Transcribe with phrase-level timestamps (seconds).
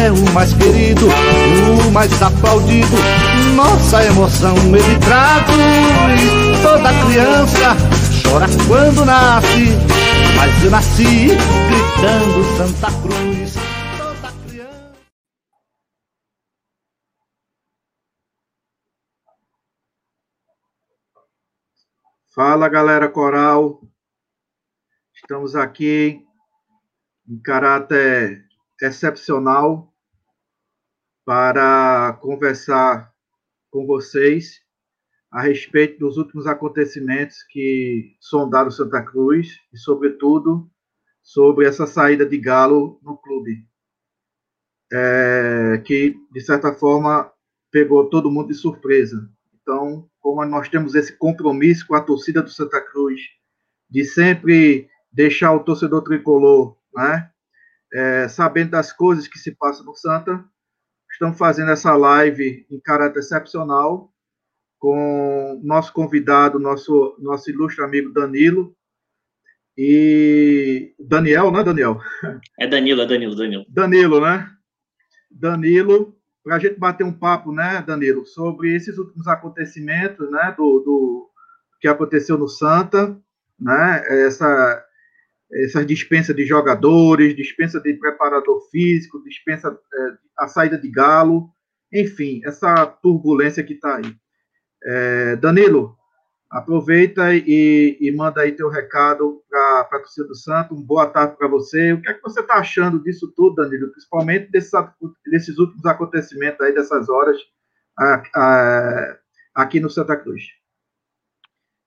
[0.00, 2.96] é o mais querido, o mais aplaudido.
[3.54, 6.62] Nossa emoção ele traduz.
[6.62, 7.76] Toda criança
[8.24, 9.66] chora quando nasce,
[10.36, 11.28] mas eu nasci
[11.68, 13.54] gritando Santa Cruz.
[13.98, 14.92] Toda criança.
[22.34, 23.82] Fala galera coral,
[25.14, 26.24] estamos aqui
[27.28, 28.44] em caráter
[28.80, 29.89] excepcional
[31.30, 33.14] para conversar
[33.70, 34.60] com vocês
[35.30, 40.68] a respeito dos últimos acontecimentos que sondaram Santa Cruz e, sobretudo,
[41.22, 43.64] sobre essa saída de Galo no clube,
[44.92, 47.32] é, que, de certa forma,
[47.70, 49.30] pegou todo mundo de surpresa.
[49.54, 53.20] Então, como nós temos esse compromisso com a torcida do Santa Cruz,
[53.88, 57.30] de sempre deixar o torcedor tricolor né,
[57.94, 60.44] é, sabendo das coisas que se passam no Santa,
[61.20, 64.10] Estamos fazendo essa live em caráter excepcional
[64.78, 68.74] com nosso convidado, nosso, nosso ilustre amigo Danilo.
[69.76, 72.00] E Daniel, né, Daniel?
[72.58, 73.66] É Danilo, é Danilo, Danilo.
[73.68, 74.50] Danilo, né?
[75.30, 80.80] Danilo, para a gente bater um papo, né, Danilo, sobre esses últimos acontecimentos, né, do,
[80.80, 81.30] do
[81.82, 83.14] que aconteceu no Santa,
[83.60, 84.86] né, essa
[85.52, 89.76] essa dispensa de jogadores, dispensa de preparador físico, dispensa
[90.40, 91.50] a saída de Galo,
[91.92, 94.16] enfim, essa turbulência que está aí.
[94.82, 95.96] É, Danilo,
[96.48, 100.78] aproveita e, e, manda aí teu recado para a torcida do Santos.
[100.78, 101.92] Um boa tarde para você.
[101.92, 103.90] O que é que você está achando disso tudo, Danilo?
[103.90, 104.72] Principalmente desses,
[105.26, 107.36] desses últimos acontecimentos aí, dessas horas
[107.98, 109.18] a, a,
[109.54, 110.42] aqui no Santa Cruz.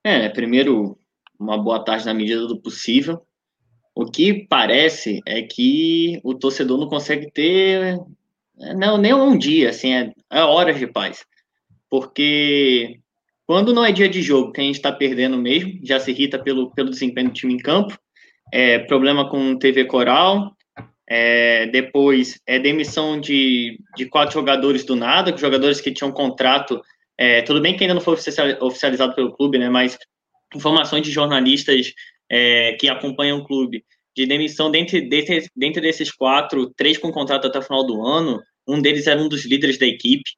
[0.04, 0.98] É, primeiro,
[1.40, 3.26] uma boa tarde na medida do possível.
[3.96, 8.00] O que parece é que o torcedor não consegue ter
[8.58, 11.26] não nem um dia, assim, é, é horas de paz.
[11.90, 13.00] Porque
[13.46, 16.40] quando não é dia de jogo, que a gente está perdendo mesmo, já se irrita
[16.40, 17.98] pelo, pelo desempenho do time em campo,
[18.52, 20.56] é, problema com TV Coral,
[21.08, 26.82] é, depois é demissão de, de quatro jogadores do nada, jogadores que tinham contrato,
[27.18, 28.16] é, tudo bem que ainda não foi
[28.62, 29.98] oficializado pelo clube, né, mas
[30.56, 31.94] informações de jornalistas
[32.32, 33.84] é, que acompanham o clube,
[34.16, 35.02] de demissão dentre
[35.82, 39.46] desses quatro, três com contrato até o final do ano, um deles era um dos
[39.46, 40.30] líderes da equipe.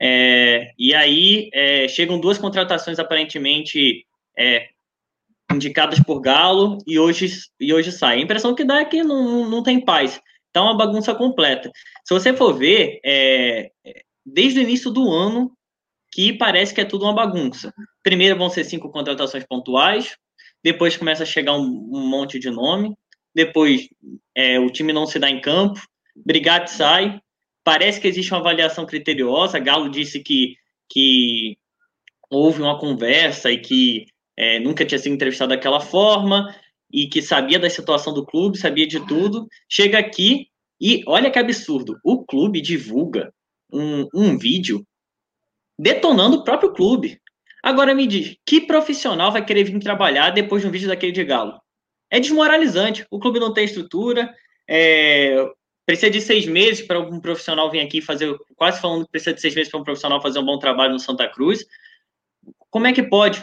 [0.00, 4.68] É, e aí é, chegam duas contratações aparentemente é,
[5.52, 7.28] indicadas por Galo e hoje,
[7.60, 8.18] e hoje sai.
[8.18, 10.20] A impressão que dá é que não, não tem paz.
[10.48, 11.70] Então, uma bagunça completa.
[12.04, 13.70] Se você for ver, é,
[14.24, 15.52] desde o início do ano,
[16.12, 17.72] que parece que é tudo uma bagunça.
[18.02, 20.16] Primeiro vão ser cinco contratações pontuais,
[20.62, 22.94] depois começa a chegar um, um monte de nome,
[23.34, 23.88] depois
[24.34, 25.80] é, o time não se dá em campo,
[26.14, 27.20] Brigatti sai,
[27.64, 30.56] parece que existe uma avaliação criteriosa, Galo disse que,
[30.88, 31.56] que
[32.28, 36.54] houve uma conversa e que é, nunca tinha sido entrevistado daquela forma,
[36.92, 40.48] e que sabia da situação do clube, sabia de tudo, chega aqui
[40.80, 43.32] e olha que absurdo, o clube divulga
[43.72, 44.84] um, um vídeo
[45.78, 47.20] detonando o próprio clube.
[47.62, 51.24] Agora me diz, que profissional vai querer vir trabalhar depois de um vídeo daquele de
[51.24, 51.60] Galo?
[52.10, 53.06] É desmoralizante.
[53.10, 54.34] O clube não tem estrutura,
[54.68, 55.44] é,
[55.86, 59.40] precisa de seis meses para um profissional vir aqui fazer, quase falando que precisa de
[59.40, 61.64] seis meses para um profissional fazer um bom trabalho no Santa Cruz.
[62.70, 63.42] Como é que pode?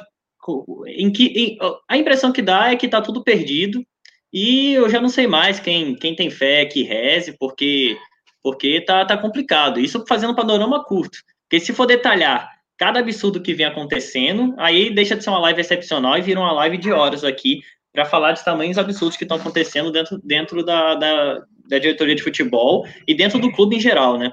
[0.87, 1.57] Em que, em,
[1.89, 3.85] a impressão que dá é que está tudo perdido
[4.31, 7.97] e eu já não sei mais quem, quem tem fé que reze, porque
[8.41, 9.77] porque tá, tá complicado.
[9.77, 11.17] Isso fazendo um panorama curto.
[11.43, 15.59] Porque se for detalhar cada absurdo que vem acontecendo, aí deixa de ser uma live
[15.59, 17.61] excepcional e vira uma live de horas aqui
[17.97, 22.21] para falar de tamanhos absurdos que estão acontecendo dentro, dentro da, da, da, diretoria de
[22.21, 24.31] futebol e dentro do clube em geral, né?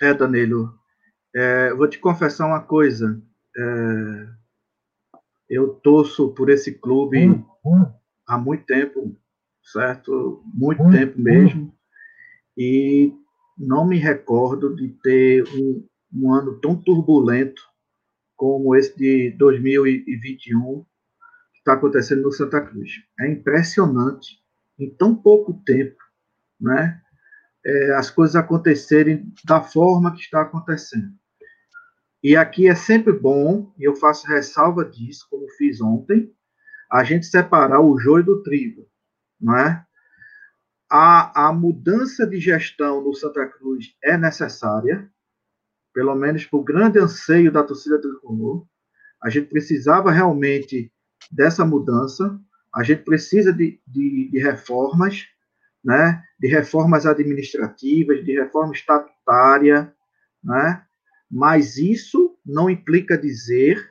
[0.00, 0.72] É, Danilo,
[1.36, 3.22] é, vou te confessar uma coisa.
[3.54, 4.26] É,
[5.50, 7.92] eu torço por esse clube hum, hum.
[8.26, 9.14] há muito tempo,
[9.62, 10.42] certo?
[10.46, 11.74] Muito hum, tempo mesmo.
[12.56, 13.12] E
[13.58, 17.62] não me recordo de ter um, um ano tão turbulento
[18.34, 20.93] como esse de 2021 que
[21.64, 22.90] está acontecendo no Santa Cruz.
[23.18, 24.38] É impressionante,
[24.78, 25.96] em tão pouco tempo,
[26.60, 27.00] né?
[27.64, 31.12] é, as coisas acontecerem da forma que está acontecendo.
[32.22, 36.32] E aqui é sempre bom, e eu faço ressalva disso, como fiz ontem,
[36.90, 38.86] a gente separar o joio do trigo,
[39.40, 39.84] não é?
[40.90, 45.10] A, a mudança de gestão no Santa Cruz é necessária,
[45.92, 48.66] pelo menos por grande anseio da torcida tricolor.
[49.22, 50.92] A gente precisava realmente
[51.30, 52.38] dessa mudança,
[52.74, 55.26] a gente precisa de, de, de reformas,
[55.84, 56.22] né?
[56.40, 59.94] de reformas administrativas, de reforma estatutária,
[60.42, 60.82] né?
[61.30, 63.90] mas isso não implica dizer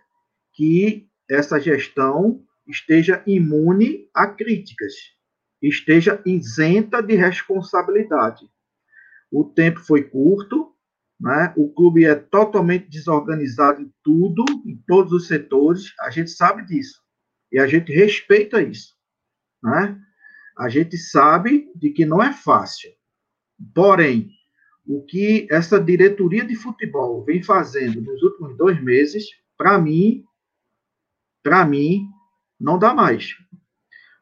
[0.54, 4.94] que essa gestão esteja imune a críticas,
[5.62, 8.50] esteja isenta de responsabilidade.
[9.32, 10.74] O tempo foi curto,
[11.20, 11.54] né?
[11.56, 17.03] o clube é totalmente desorganizado em tudo, em todos os setores, a gente sabe disso,
[17.54, 18.96] e a gente respeita isso.
[19.62, 19.96] Né?
[20.58, 22.92] A gente sabe de que não é fácil.
[23.76, 24.32] Porém,
[24.86, 30.24] o que essa diretoria de futebol vem fazendo nos últimos dois meses, para mim,
[31.44, 32.08] para mim,
[32.60, 33.36] não dá mais.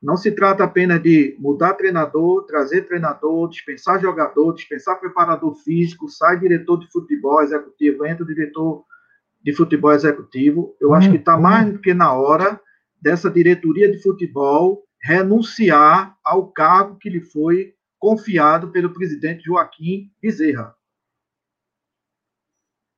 [0.02, 6.40] Não se trata apenas de mudar treinador, trazer treinador, dispensar jogador, dispensar preparador físico, sai
[6.40, 8.84] diretor de futebol executivo, entra diretor
[9.42, 10.76] de futebol executivo.
[10.82, 11.74] Eu acho que está hum, mais hum.
[11.74, 12.60] do que na hora
[13.02, 20.76] dessa diretoria de futebol renunciar ao cargo que lhe foi confiado pelo presidente Joaquim Bezerra.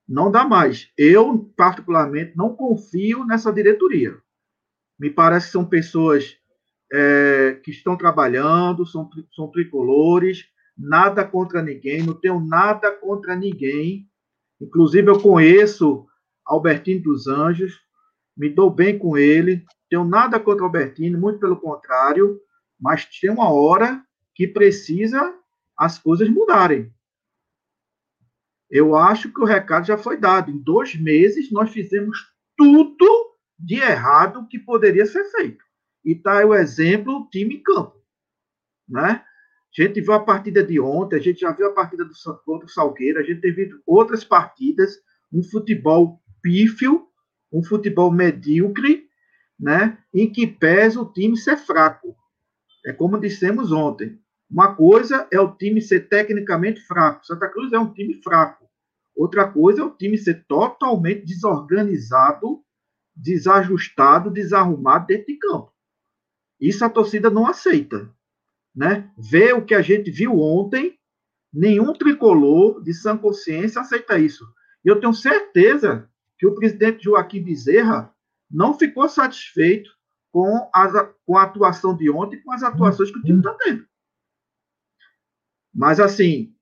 [0.08, 0.92] Não dá mais.
[0.98, 4.18] Eu, particularmente, não confio nessa diretoria.
[5.00, 6.38] Me parece que são pessoas
[6.92, 10.46] é, que estão trabalhando, são, são tricolores,
[10.78, 14.08] nada contra ninguém, não tenho nada contra ninguém.
[14.62, 16.06] Inclusive, eu conheço
[16.46, 17.80] Albertino dos Anjos,
[18.36, 22.42] me dou bem com ele, tenho nada contra Albertino, muito pelo contrário,
[22.80, 24.04] mas tem uma hora
[24.34, 25.38] que precisa
[25.78, 26.92] as coisas mudarem.
[28.72, 30.50] Eu acho que o recado já foi dado.
[30.50, 35.64] Em dois meses, nós fizemos tudo de errado que poderia ser feito.
[36.04, 37.96] E está aí o exemplo, time em campo.
[38.90, 39.24] Né?
[39.24, 42.14] A gente viu a partida de ontem, a gente já viu a partida do,
[42.44, 44.98] contra o Salgueiro, a gente teve outras partidas,
[45.32, 47.08] um futebol pífio,
[47.52, 49.08] um futebol medíocre,
[49.60, 49.98] né?
[50.14, 52.16] em que pesa o time ser fraco.
[52.86, 54.20] É como dissemos ontem.
[54.50, 57.26] Uma coisa é o time ser tecnicamente fraco.
[57.26, 58.70] Santa Cruz é um time fraco.
[59.16, 62.64] Outra coisa é o time ser totalmente desorganizado,
[63.16, 65.72] desajustado, desarrumado dentro de campo.
[66.60, 68.12] Isso a torcida não aceita.
[68.76, 69.12] Né?
[69.18, 70.98] Ver o que a gente viu ontem,
[71.54, 74.46] nenhum tricolor de sã consciência aceita isso.
[74.84, 78.13] E eu tenho certeza que o presidente Joaquim Bezerra
[78.54, 79.90] não ficou satisfeito
[80.32, 80.94] com, as,
[81.26, 83.86] com a atuação de ontem com as atuações que o time está tendo.
[85.74, 86.56] Mas, assim,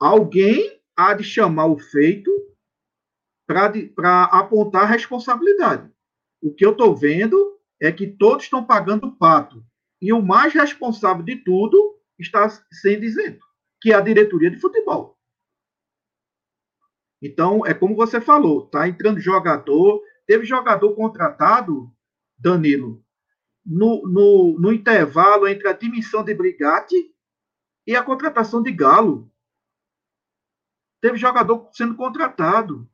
[0.00, 2.30] alguém há de chamar o feito
[3.46, 5.90] para apontar a responsabilidade.
[6.42, 9.64] O que eu estou vendo é que todos estão pagando o pato.
[10.02, 13.44] E o mais responsável de tudo está sendo isento,
[13.80, 15.16] que é a diretoria de futebol.
[17.22, 20.00] Então, é como você falou, está entrando jogador.
[20.28, 21.90] Teve jogador contratado,
[22.38, 23.02] Danilo,
[23.64, 27.14] no, no, no intervalo entre a dimissão de Brigatti
[27.86, 29.32] e a contratação de Galo.
[31.00, 32.86] Teve jogador sendo contratado.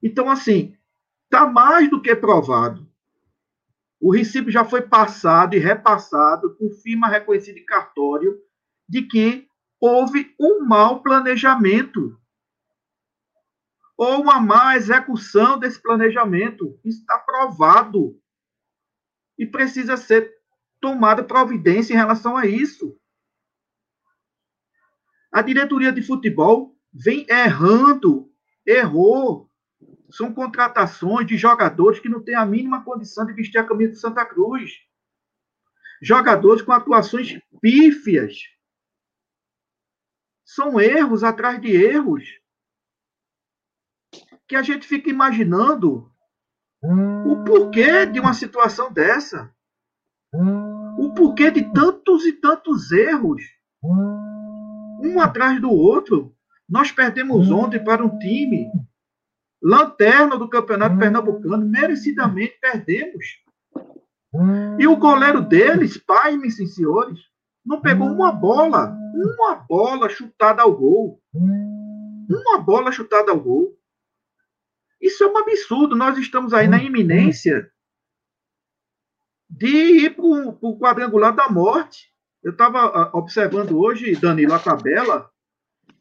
[0.00, 0.76] Então, assim,
[1.24, 2.88] está mais do que provado.
[4.00, 8.40] O recibo já foi passado e repassado com firma reconhecida em cartório
[8.88, 9.48] de que
[9.80, 12.16] houve um mau planejamento
[13.98, 16.78] ou uma má execução desse planejamento.
[16.84, 18.16] Está provado.
[19.36, 20.32] E precisa ser
[20.80, 22.96] tomada providência em relação a isso.
[25.32, 28.32] A diretoria de futebol vem errando,
[28.64, 29.50] errou.
[30.10, 33.98] São contratações de jogadores que não têm a mínima condição de vestir a camisa de
[33.98, 34.72] Santa Cruz.
[36.00, 38.38] Jogadores com atuações pífias.
[40.44, 42.24] São erros atrás de erros.
[44.48, 46.10] Que a gente fica imaginando
[46.82, 49.52] o porquê de uma situação dessa.
[50.98, 53.42] O porquê de tantos e tantos erros
[53.82, 56.34] um atrás do outro.
[56.68, 57.58] Nós perdemos hum.
[57.58, 58.70] ontem para um time
[59.62, 60.98] lanterna do Campeonato hum.
[60.98, 63.26] Pernambucano, merecidamente perdemos.
[64.78, 67.18] E o goleiro deles, pai, meus senhores,
[67.64, 71.20] não pegou uma bola, uma bola chutada ao gol.
[71.34, 73.77] Uma bola chutada ao gol.
[75.00, 75.96] Isso é um absurdo.
[75.96, 77.70] Nós estamos aí na iminência
[79.48, 82.12] de ir para o quadrangular da morte.
[82.42, 85.30] Eu estava ah, observando hoje, Danilo, a tabela,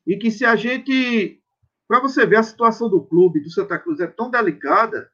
[0.05, 1.41] e que se a gente.
[1.87, 5.09] Para você ver a situação do clube do Santa Cruz é tão delicada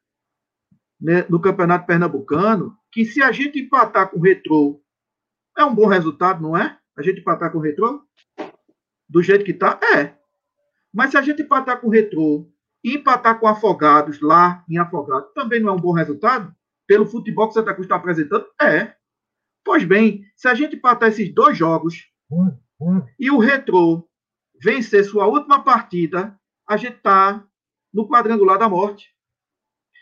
[1.00, 4.82] né, no Campeonato Pernambucano, que se a gente empatar com o Retrô,
[5.56, 6.80] é um bom resultado, não é?
[6.98, 8.04] A gente empatar com o Retrô?
[9.08, 9.80] Do jeito que está?
[9.96, 10.18] É.
[10.92, 12.52] Mas se a gente empatar com o Retrô
[12.84, 16.54] empatar com Afogados lá em Afogados, também não é um bom resultado?
[16.86, 18.46] Pelo futebol que Santa Cruz está apresentando?
[18.62, 18.94] É.
[19.64, 22.12] Pois bem, se a gente empatar esses dois jogos
[23.18, 24.08] e o Retrô
[24.62, 26.38] vencer sua última partida,
[26.68, 27.46] a gente está
[27.94, 29.14] no quadrangular da morte.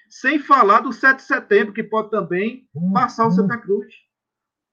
[0.10, 3.94] Sem falar do 7 de setembro, que pode também passar o Santa Cruz.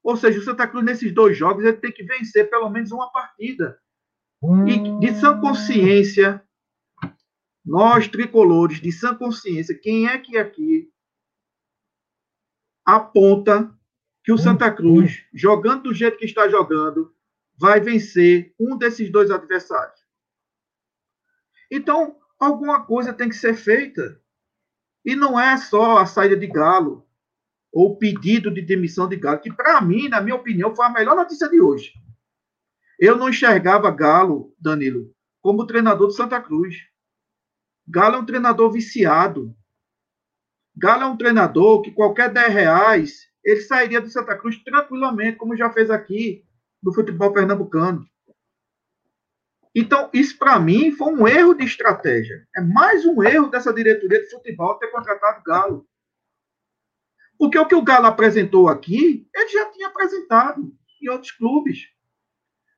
[0.02, 3.10] Ou seja, o Santa Cruz, nesses dois jogos, ele tem que vencer pelo menos uma
[3.12, 3.78] partida.
[4.66, 6.42] E de sã consciência,
[7.68, 10.90] nós tricolores, de sã consciência, quem é que aqui
[12.82, 13.70] aponta
[14.25, 15.25] que o hum, Santa Cruz, hum.
[15.34, 17.14] jogando do jeito que está jogando,
[17.58, 20.00] vai vencer um desses dois adversários.
[21.70, 24.18] Então, alguma coisa tem que ser feita.
[25.04, 27.06] E não é só a saída de Galo
[27.70, 30.90] ou o pedido de demissão de Galo, que para mim, na minha opinião, foi a
[30.90, 31.92] melhor notícia de hoje.
[32.98, 36.75] Eu não enxergava Galo, Danilo, como treinador do Santa Cruz.
[37.90, 39.57] Galo é um treinador viciado.
[40.76, 45.57] Galo é um treinador que qualquer 10 reais ele sairia do Santa Cruz tranquilamente, como
[45.57, 46.45] já fez aqui
[46.83, 48.07] no futebol pernambucano.
[49.75, 52.47] Então, isso para mim foi um erro de estratégia.
[52.54, 55.88] É mais um erro dessa diretoria de futebol ter contratado Galo.
[57.38, 61.88] Porque o que o Galo apresentou aqui, ele já tinha apresentado em outros clubes.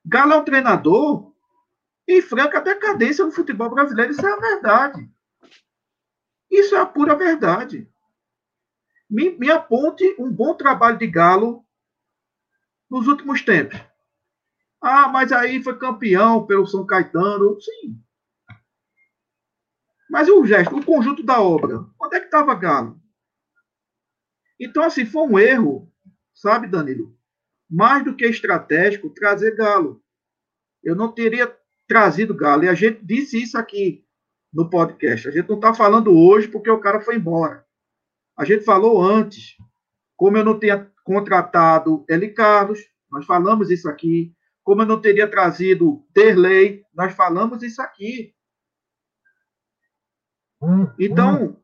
[0.04, 1.29] Galo é um treinador
[2.12, 4.12] em franca decadência no futebol brasileiro.
[4.12, 5.10] Isso é a verdade.
[6.50, 7.90] Isso é a pura verdade
[9.10, 11.66] me, me aponte um bom trabalho de Galo
[12.88, 13.78] nos últimos tempos.
[14.80, 17.60] Ah, mas aí foi campeão pelo São Caetano.
[17.60, 18.00] Sim.
[20.08, 23.00] Mas o gesto, o conjunto da obra, onde é que estava Galo?
[24.58, 25.92] Então, assim, foi um erro,
[26.32, 27.16] sabe, Danilo?
[27.68, 30.02] Mais do que estratégico, trazer Galo.
[30.82, 31.46] Eu não teria
[31.90, 32.62] trazido Galo.
[32.62, 34.04] E a gente disse isso aqui
[34.54, 35.26] no podcast.
[35.26, 37.66] A gente não está falando hoje porque o cara foi embora.
[38.38, 39.56] A gente falou antes,
[40.16, 42.78] como eu não tinha contratado Eli Carlos,
[43.10, 44.32] nós falamos isso aqui.
[44.62, 48.32] Como eu não teria trazido Terley, nós falamos isso aqui.
[50.96, 51.60] Então,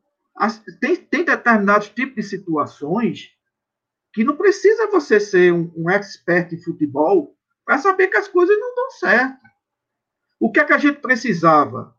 [0.81, 3.29] tem, tem determinados tipos de situações
[4.11, 8.59] que não precisa você ser um, um expert em futebol para saber que as coisas
[8.59, 9.46] não dão certo.
[10.39, 11.95] O que é que a gente precisava?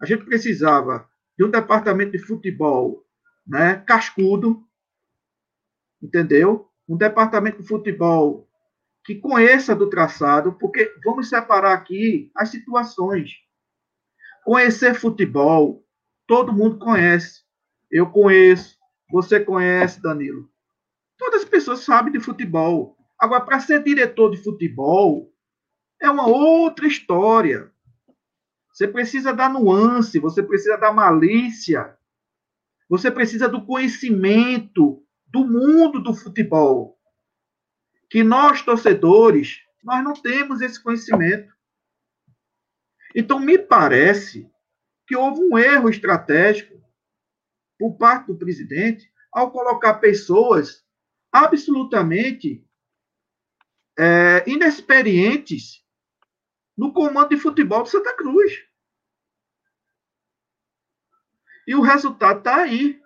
[0.00, 3.04] A gente precisava de um departamento de futebol
[3.46, 4.62] né, cascudo,
[6.02, 6.70] entendeu?
[6.88, 8.48] Um departamento de futebol
[9.04, 13.32] que conheça do traçado, porque vamos separar aqui as situações.
[14.44, 15.84] Conhecer futebol,
[16.26, 17.42] todo mundo conhece.
[17.90, 18.76] Eu conheço,
[19.10, 20.50] você conhece, Danilo.
[21.16, 22.96] Todas as pessoas sabem de futebol.
[23.18, 25.32] Agora, para ser diretor de futebol,
[26.00, 27.72] é uma outra história.
[28.78, 31.98] Você precisa dar nuance, você precisa dar malícia,
[32.88, 36.96] você precisa do conhecimento do mundo do futebol.
[38.08, 41.52] Que nós, torcedores, nós não temos esse conhecimento.
[43.16, 44.48] Então, me parece
[45.08, 46.80] que houve um erro estratégico
[47.76, 50.86] por parte do presidente ao colocar pessoas
[51.32, 52.64] absolutamente
[53.98, 55.84] é, inexperientes
[56.76, 58.67] no comando de futebol do Santa Cruz.
[61.68, 62.98] E o resultado está aí.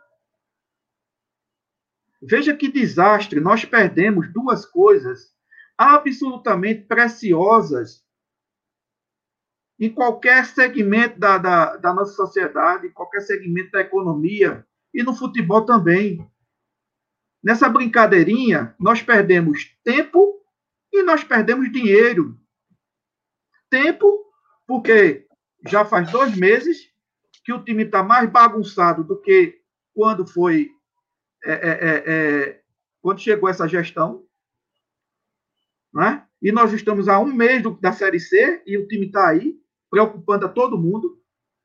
[2.23, 3.41] Veja que desastre.
[3.41, 5.35] Nós perdemos duas coisas
[5.77, 8.07] absolutamente preciosas
[9.81, 14.65] em qualquer segmento da, da, da nossa sociedade, em qualquer segmento da economia
[14.95, 16.25] e no futebol também.
[17.43, 20.41] Nessa brincadeirinha, nós perdemos tempo
[20.93, 22.39] e nós perdemos dinheiro.
[23.69, 24.07] Tempo,
[24.69, 25.27] porque
[25.67, 26.92] já faz dois meses
[27.45, 29.61] que o time está mais bagunçado do que
[29.95, 30.71] quando foi
[31.45, 32.63] é, é, é, é,
[33.01, 34.25] quando chegou essa gestão,
[35.93, 36.27] né?
[36.41, 39.57] E nós estamos há um mês do, da Série C e o time está aí,
[39.91, 41.21] preocupando a todo mundo.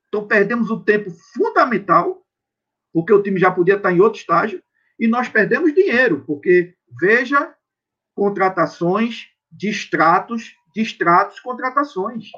[0.08, 2.24] Então perdemos um tempo fundamental,
[2.92, 4.62] porque o time já podia estar em outro estágio,
[4.98, 7.54] e nós perdemos dinheiro, porque veja
[8.14, 12.30] contratações, distratos, distratos, contratações.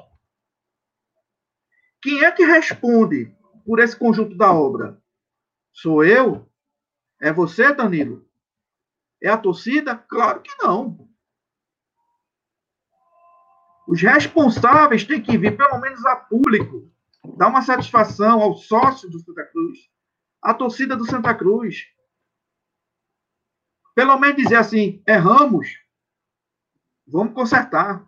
[2.01, 5.01] Quem é que responde por esse conjunto da obra?
[5.71, 6.49] Sou eu?
[7.21, 8.27] É você, Danilo?
[9.21, 9.95] É a torcida?
[9.95, 11.07] Claro que não.
[13.87, 16.91] Os responsáveis têm que vir, pelo menos a público,
[17.37, 19.79] dar uma satisfação ao sócio do Santa Cruz,
[20.41, 21.85] à torcida do Santa Cruz.
[23.93, 25.67] Pelo menos dizer assim: erramos,
[27.05, 28.07] vamos consertar.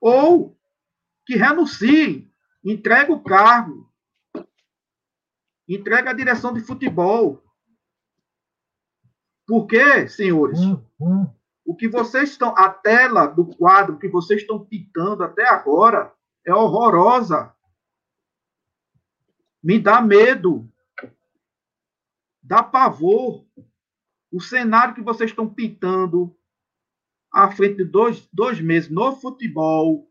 [0.00, 0.58] Ou
[1.26, 2.32] que renuncie,
[2.66, 3.88] entregue o cargo,
[5.68, 7.42] entregue a direção de futebol.
[9.46, 11.26] Porque, senhores, hum, hum.
[11.64, 16.12] o que vocês estão, a tela do quadro que vocês estão pintando até agora
[16.44, 17.54] é horrorosa.
[19.62, 20.68] Me dá medo.
[22.42, 23.46] Dá pavor.
[24.32, 26.36] O cenário que vocês estão pintando
[27.32, 30.10] à frente de dois, dois meses no futebol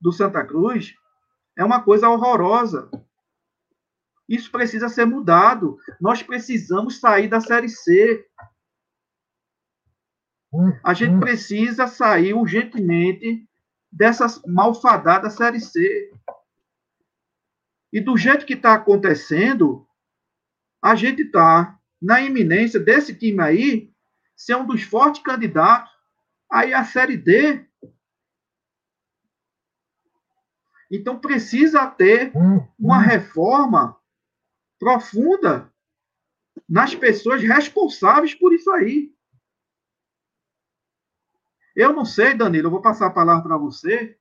[0.00, 0.94] do Santa Cruz
[1.56, 2.90] é uma coisa horrorosa.
[4.28, 5.78] Isso precisa ser mudado.
[6.00, 8.26] Nós precisamos sair da Série C.
[10.82, 13.46] A gente precisa sair urgentemente
[13.90, 16.12] dessa malfadada Série C.
[17.92, 19.86] E do jeito que está acontecendo,
[20.82, 23.92] a gente está na iminência desse time aí
[24.36, 25.90] ser um dos fortes candidatos
[26.50, 27.65] aí à Série D.
[30.90, 32.32] Então precisa ter
[32.78, 33.98] uma reforma
[34.78, 35.72] profunda
[36.68, 39.14] nas pessoas responsáveis por isso aí.
[41.74, 44.18] Eu não sei, Danilo, eu vou passar a palavra para você.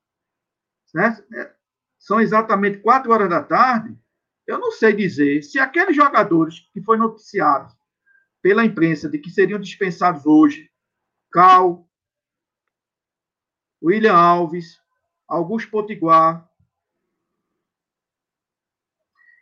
[0.86, 1.24] Certo?
[1.34, 1.55] É,
[1.98, 3.98] são exatamente quatro horas da tarde.
[4.45, 7.74] Eu não sei dizer se aqueles jogadores que foram noticiados
[8.41, 10.69] pela imprensa de que seriam dispensados hoje,
[11.31, 11.89] Cal,
[13.81, 14.79] William Alves,
[15.27, 16.48] Augusto Potiguar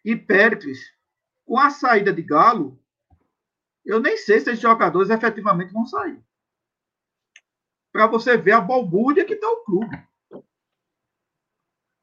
[0.04, 0.80] e Péricles,
[1.46, 2.80] com a saída de Galo,
[3.86, 6.20] eu nem sei se esses jogadores efetivamente vão sair.
[7.92, 9.96] Para você ver a balbúrdia que está o clube.
[10.32, 10.44] O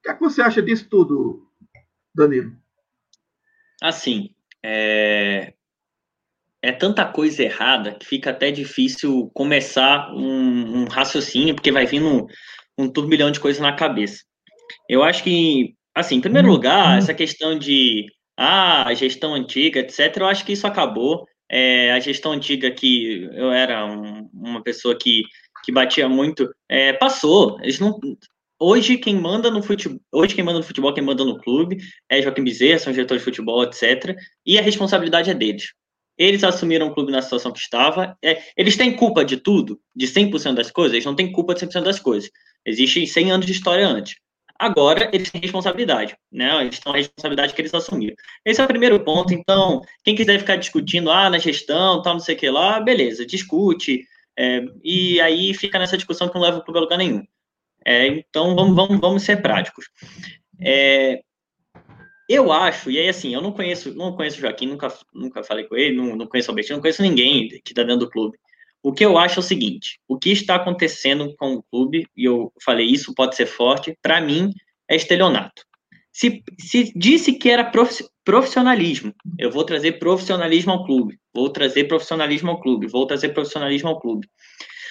[0.02, 1.50] que, é que você acha disso tudo,
[2.14, 2.56] Danilo?
[3.82, 5.54] Assim, é...
[6.62, 12.06] é tanta coisa errada que fica até difícil começar um, um raciocínio, porque vai vindo
[12.06, 12.26] um,
[12.78, 14.24] um turbilhão de coisas na cabeça.
[14.88, 16.98] Eu acho que, assim, em primeiro hum, lugar, hum.
[16.98, 21.26] essa questão de ah, a gestão antiga, etc., eu acho que isso acabou.
[21.52, 25.22] É, a gestão antiga que eu era um, uma pessoa que,
[25.64, 27.58] que batia muito, é, passou.
[27.60, 27.98] Eles não,
[28.58, 32.22] hoje quem manda no futebol, hoje quem manda no futebol, quem manda no clube é
[32.22, 34.16] Joaquim Bezerra, são diretores de futebol, etc.
[34.46, 35.72] E a responsabilidade é deles.
[36.16, 38.16] Eles assumiram o clube na situação que estava.
[38.22, 40.92] É, eles têm culpa de tudo, de 100% das coisas?
[40.92, 42.30] Eles não têm culpa de 100% das coisas.
[42.64, 44.14] Existem 100 anos de história antes.
[44.60, 46.60] Agora, eles têm responsabilidade, né?
[46.60, 48.14] Eles têm a responsabilidade que eles assumiram.
[48.44, 49.32] Esse é o primeiro ponto.
[49.32, 53.24] Então, quem quiser ficar discutindo, ah, na gestão, tal, não sei o que lá, beleza,
[53.24, 54.04] discute.
[54.38, 57.24] É, e aí fica nessa discussão que não leva para lugar nenhum.
[57.86, 59.86] É, então, vamos, vamos, vamos ser práticos.
[60.60, 61.22] É,
[62.28, 65.64] eu acho, e aí assim, eu não conheço, não conheço o Joaquim, nunca, nunca falei
[65.64, 68.36] com ele, não, não conheço o Albertino, não conheço ninguém que está dentro do clube.
[68.82, 72.24] O que eu acho é o seguinte: o que está acontecendo com o clube, e
[72.24, 74.52] eu falei isso pode ser forte, para mim
[74.88, 75.62] é estelionato.
[76.12, 77.70] Se, se disse que era
[78.24, 83.88] profissionalismo, eu vou trazer profissionalismo ao clube, vou trazer profissionalismo ao clube, vou trazer profissionalismo
[83.88, 84.28] ao clube.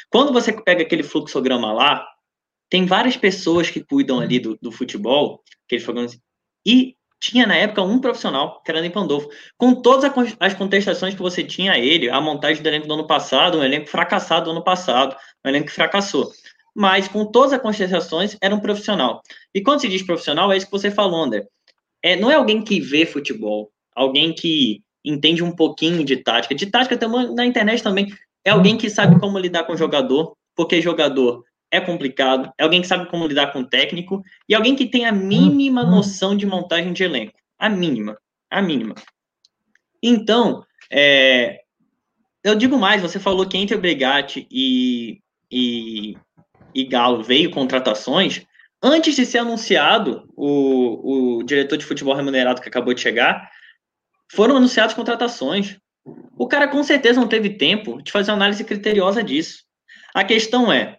[0.09, 2.07] Quando você pega aquele fluxograma lá,
[2.69, 6.09] tem várias pessoas que cuidam ali do, do futebol, aquele programa,
[6.65, 11.21] e tinha na época um profissional, que era Ney Pandolfo, com todas as contestações que
[11.21, 14.51] você tinha a ele, a montagem do elenco do ano passado, um elenco fracassado do
[14.51, 16.31] ano passado, um elenco que fracassou.
[16.73, 19.21] Mas com todas as contestações, era um profissional.
[19.53, 21.45] E quando se diz profissional, é isso que você falou, André.
[22.01, 26.55] É, não é alguém que vê futebol, alguém que entende um pouquinho de tática.
[26.55, 28.13] De tática também na internet também.
[28.45, 32.81] É alguém que sabe como lidar com o jogador, porque jogador é complicado, é alguém
[32.81, 35.91] que sabe como lidar com o técnico e alguém que tem a mínima uhum.
[35.91, 37.37] noção de montagem de elenco.
[37.57, 38.17] A mínima.
[38.49, 38.95] A mínima.
[40.01, 41.61] Então, é,
[42.43, 46.17] eu digo mais, você falou que entre o Brigatti e, e,
[46.73, 48.45] e Galo veio contratações.
[48.81, 53.49] Antes de ser anunciado o, o diretor de futebol remunerado que acabou de chegar,
[54.31, 55.77] foram anunciadas contratações.
[56.37, 59.63] O cara com certeza não teve tempo de fazer uma análise criteriosa disso.
[60.13, 60.98] A questão é,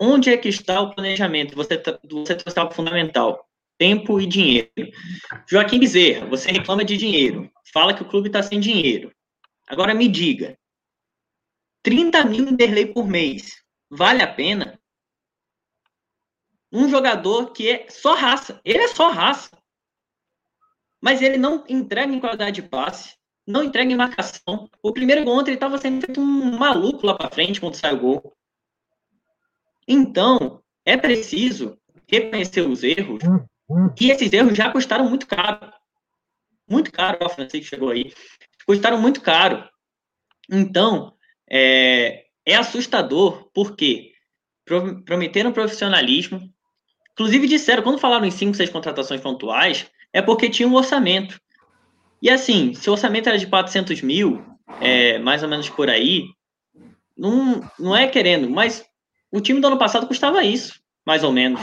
[0.00, 1.54] Onde é que está o planejamento?
[1.54, 1.80] Você,
[2.10, 4.70] você trouxe algo fundamental: tempo e dinheiro.
[5.48, 9.12] Joaquim Bezerra, você reclama de dinheiro, fala que o clube está sem dinheiro.
[9.66, 10.58] Agora me diga:
[11.82, 14.80] 30 mil Interlei por mês, vale a pena?
[16.72, 19.50] Um jogador que é só raça, ele é só raça.
[21.00, 23.14] Mas ele não entrega em qualidade de passe,
[23.46, 24.68] não entrega em marcação.
[24.82, 27.94] O primeiro gol ontem ele estava sendo feito um maluco lá para frente quando sai
[27.94, 28.36] o gol.
[29.86, 33.22] Então, é preciso reconhecer os erros,
[34.00, 35.72] e esses erros já custaram muito caro.
[36.68, 38.12] Muito caro, o Francisco chegou aí.
[38.66, 39.68] Custaram muito caro.
[40.50, 41.14] Então,
[41.48, 44.12] é, é assustador, porque
[45.04, 46.40] prometeram profissionalismo,
[47.12, 51.38] inclusive disseram, quando falaram em 5, 6 contratações pontuais, é porque tinha um orçamento.
[52.20, 54.44] E assim, se o orçamento era de 400 mil,
[54.80, 56.28] é, mais ou menos por aí,
[57.16, 58.84] não, não é querendo, mas
[59.34, 61.60] o time do ano passado custava isso, mais ou menos.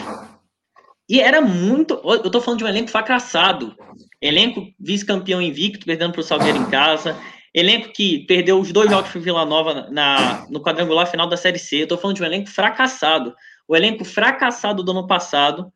[1.09, 1.93] E era muito.
[2.03, 3.75] Eu tô falando de um elenco fracassado.
[4.21, 7.17] Elenco vice-campeão invicto, perdendo para o Salgueiro em casa.
[7.53, 11.59] Elenco que perdeu os dois jogos para Vila Nova na, no quadrangular final da Série
[11.59, 11.83] C.
[11.83, 13.33] Eu tô falando de um elenco fracassado.
[13.67, 15.71] O elenco fracassado do ano passado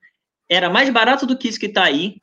[0.50, 2.18] era mais barato do que isso que está aí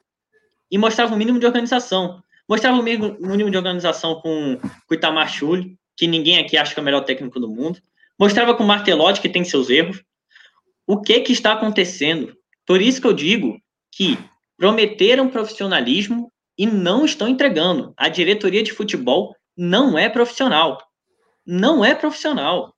[0.71, 2.23] e mostrava o mínimo de organização.
[2.47, 5.31] Mostrava o mínimo de organização com, com o Itamar
[5.97, 7.79] que ninguém aqui acha que é o melhor técnico do mundo.
[8.23, 10.01] Mostrava com o Martelotti, que tem seus erros.
[10.87, 12.33] O que que está acontecendo?
[12.65, 13.59] Por isso que eu digo
[13.91, 14.17] que
[14.57, 17.93] prometeram profissionalismo e não estão entregando.
[17.97, 20.79] A diretoria de futebol não é profissional.
[21.45, 22.73] Não é profissional.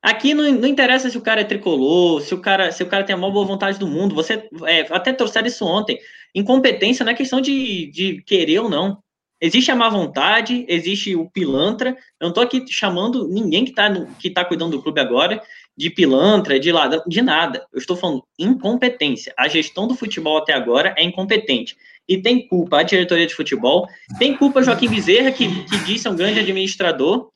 [0.00, 3.02] Aqui não, não, interessa se o cara é tricolor, se o cara, se o cara
[3.02, 4.14] tem a maior boa vontade do mundo.
[4.14, 5.98] Você é, até trouxeram isso ontem.
[6.32, 9.02] Incompetência não é questão de, de querer ou não.
[9.44, 11.90] Existe a má vontade, existe o pilantra.
[11.90, 15.42] Eu não estou aqui chamando ninguém que está que tá cuidando do clube agora
[15.76, 17.66] de pilantra, de ladrão, de nada.
[17.70, 19.34] Eu estou falando incompetência.
[19.36, 21.76] A gestão do futebol até agora é incompetente.
[22.08, 23.86] E tem culpa a diretoria de futebol,
[24.18, 27.28] tem culpa Joaquim Bezerra, que, que disse é um grande administrador,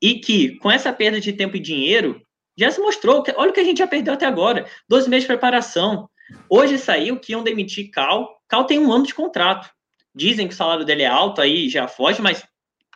[0.00, 2.22] e que, com essa perda de tempo e dinheiro,
[2.56, 3.24] já se mostrou.
[3.34, 6.08] Olha o que a gente já perdeu até agora: 12 meses de preparação.
[6.48, 8.40] Hoje saiu que iam demitir Cal.
[8.46, 9.68] Cal tem um ano de contrato.
[10.14, 12.44] Dizem que o salário dele é alto, aí já foge, mas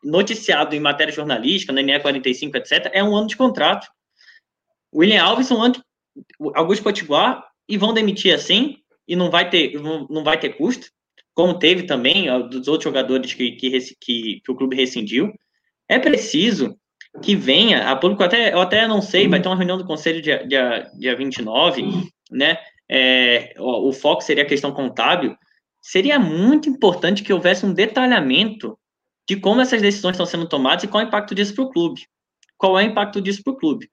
[0.02, 3.88] noticiado em matéria jornalística, na NE 45, etc., é um ano de contrato.
[4.94, 5.82] William Alves, um ano, de,
[6.54, 10.88] Augusto Potiguar, e vão demitir assim, e não vai ter, não vai ter custo,
[11.34, 15.32] como teve também dos outros jogadores que, que, que, que o clube rescindiu.
[15.88, 16.78] É preciso
[17.22, 20.22] que venha, a público até, eu até não sei, vai ter uma reunião do conselho
[20.22, 22.58] dia, dia, dia 29, né?
[22.88, 25.36] É, o, o foco seria a questão contábil,
[25.86, 28.76] seria muito importante que houvesse um detalhamento
[29.28, 31.70] de como essas decisões estão sendo tomadas e qual é o impacto disso para o
[31.70, 32.08] clube.
[32.58, 33.88] Qual é o impacto disso para o clube?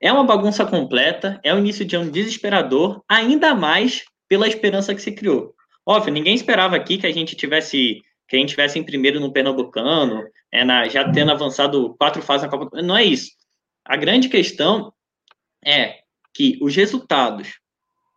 [0.00, 5.02] É uma bagunça completa, é o início de ano desesperador, ainda mais pela esperança que
[5.02, 5.54] se criou.
[5.84, 9.30] Óbvio, ninguém esperava aqui que a gente tivesse que a gente tivesse em primeiro no
[9.30, 12.80] Pernambucano, é, na, já tendo avançado quatro fases na Copa.
[12.80, 13.32] Não é isso.
[13.84, 14.94] A grande questão
[15.62, 15.98] é
[16.32, 17.60] que os resultados,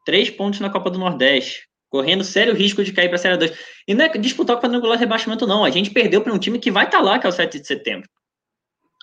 [0.05, 3.53] três pontos na Copa do Nordeste, correndo sério risco de cair para a Série 2.
[3.87, 5.63] E não é disputar o quadrangular rebaixamento, não.
[5.63, 7.59] A gente perdeu para um time que vai estar tá lá, que é o 7
[7.59, 8.09] de setembro.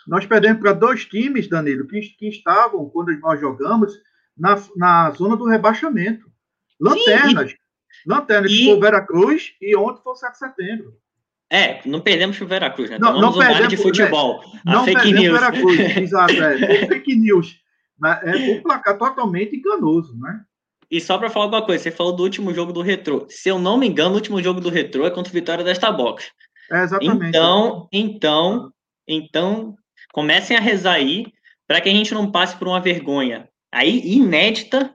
[0.07, 3.93] Nós perdemos para dois times, Danilo, que, que estavam, quando nós jogamos,
[4.37, 6.27] na, na zona do rebaixamento.
[6.81, 7.51] Lanternas.
[7.51, 10.95] Sim, e, Lanternas, e, foi o Veracruz e ontem foi o 7 de setembro.
[11.51, 12.99] É, não perdemos para o Veracruz, né?
[12.99, 14.43] Não, não perdemos, de futebol.
[14.67, 15.41] É, não fake perdemos news.
[15.41, 17.61] Veracruz, exato, é, fake news.
[18.25, 20.45] É um placar totalmente enganoso, né?
[20.91, 23.27] E só para falar uma coisa, você falou do último jogo do Retro.
[23.29, 25.91] Se eu não me engano, o último jogo do Retro é contra o Vitória desta
[25.91, 26.31] box.
[26.71, 27.29] É, exatamente.
[27.29, 28.73] Então, então,
[29.07, 29.77] então,
[30.13, 31.27] comecem a rezar aí
[31.67, 34.95] para que a gente não passe por uma vergonha aí inédita,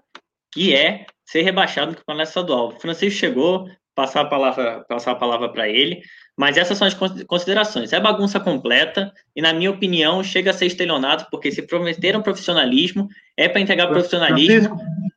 [0.54, 2.70] que é ser rebaixado no campeonato estadual.
[2.70, 6.02] O Francisco chegou, passar a palavra, passar a palavra para ele,
[6.38, 6.94] mas essas são as
[7.26, 7.92] considerações.
[7.92, 13.10] É bagunça completa e, na minha opinião, chega a ser estelionato, porque se prometeram profissionalismo,
[13.36, 14.70] é para entregar profissionalismo.
[14.70, 15.10] Francisco,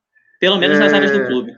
[0.42, 1.26] pelo menos nas áreas do é.
[1.26, 1.56] clube.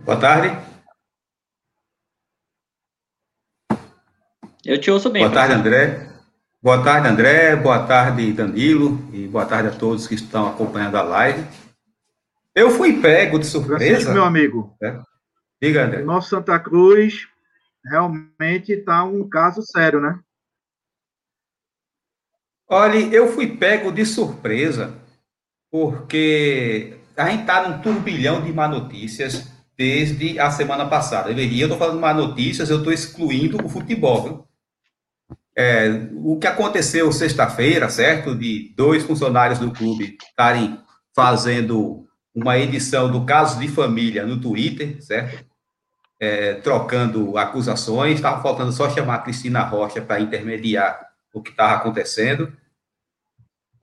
[0.00, 0.56] Boa tarde.
[4.64, 5.22] Eu te ouço bem.
[5.22, 6.08] Boa tarde, André.
[6.62, 7.56] Boa tarde, André.
[7.56, 8.98] Boa tarde, Danilo.
[9.12, 11.46] E boa tarde a todos que estão acompanhando a live.
[12.54, 13.84] Eu fui pego de surpresa.
[13.84, 14.74] Francisco, meu amigo.
[14.82, 14.98] É.
[15.60, 16.02] Diga, André.
[16.02, 17.28] Nosso Santa Cruz
[17.84, 20.18] realmente está um caso sério, né?
[22.74, 24.94] Olha, eu fui pego de surpresa,
[25.70, 31.30] porque a gente está num turbilhão de má notícias desde a semana passada.
[31.32, 34.22] E eu estou falando má notícias, eu estou excluindo o futebol.
[34.22, 34.44] Viu?
[35.54, 38.34] É, o que aconteceu sexta-feira, certo?
[38.34, 40.80] De dois funcionários do clube estarem
[41.14, 45.44] fazendo uma edição do caso de família no Twitter, certo?
[46.18, 51.74] É, trocando acusações, estava faltando só chamar a Cristina Rocha para intermediar o que estava
[51.74, 52.50] acontecendo.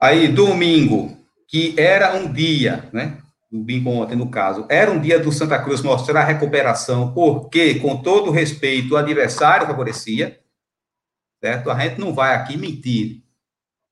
[0.02, 1.14] Aí, domingo,
[1.46, 3.18] que era um dia, né?
[3.52, 8.00] Domingo ontem, no caso, era um dia do Santa Cruz mostrar a recuperação, porque, com
[8.00, 10.40] todo respeito, o adversário favorecia.
[11.42, 11.70] certo?
[11.70, 13.22] A gente não vai aqui mentir.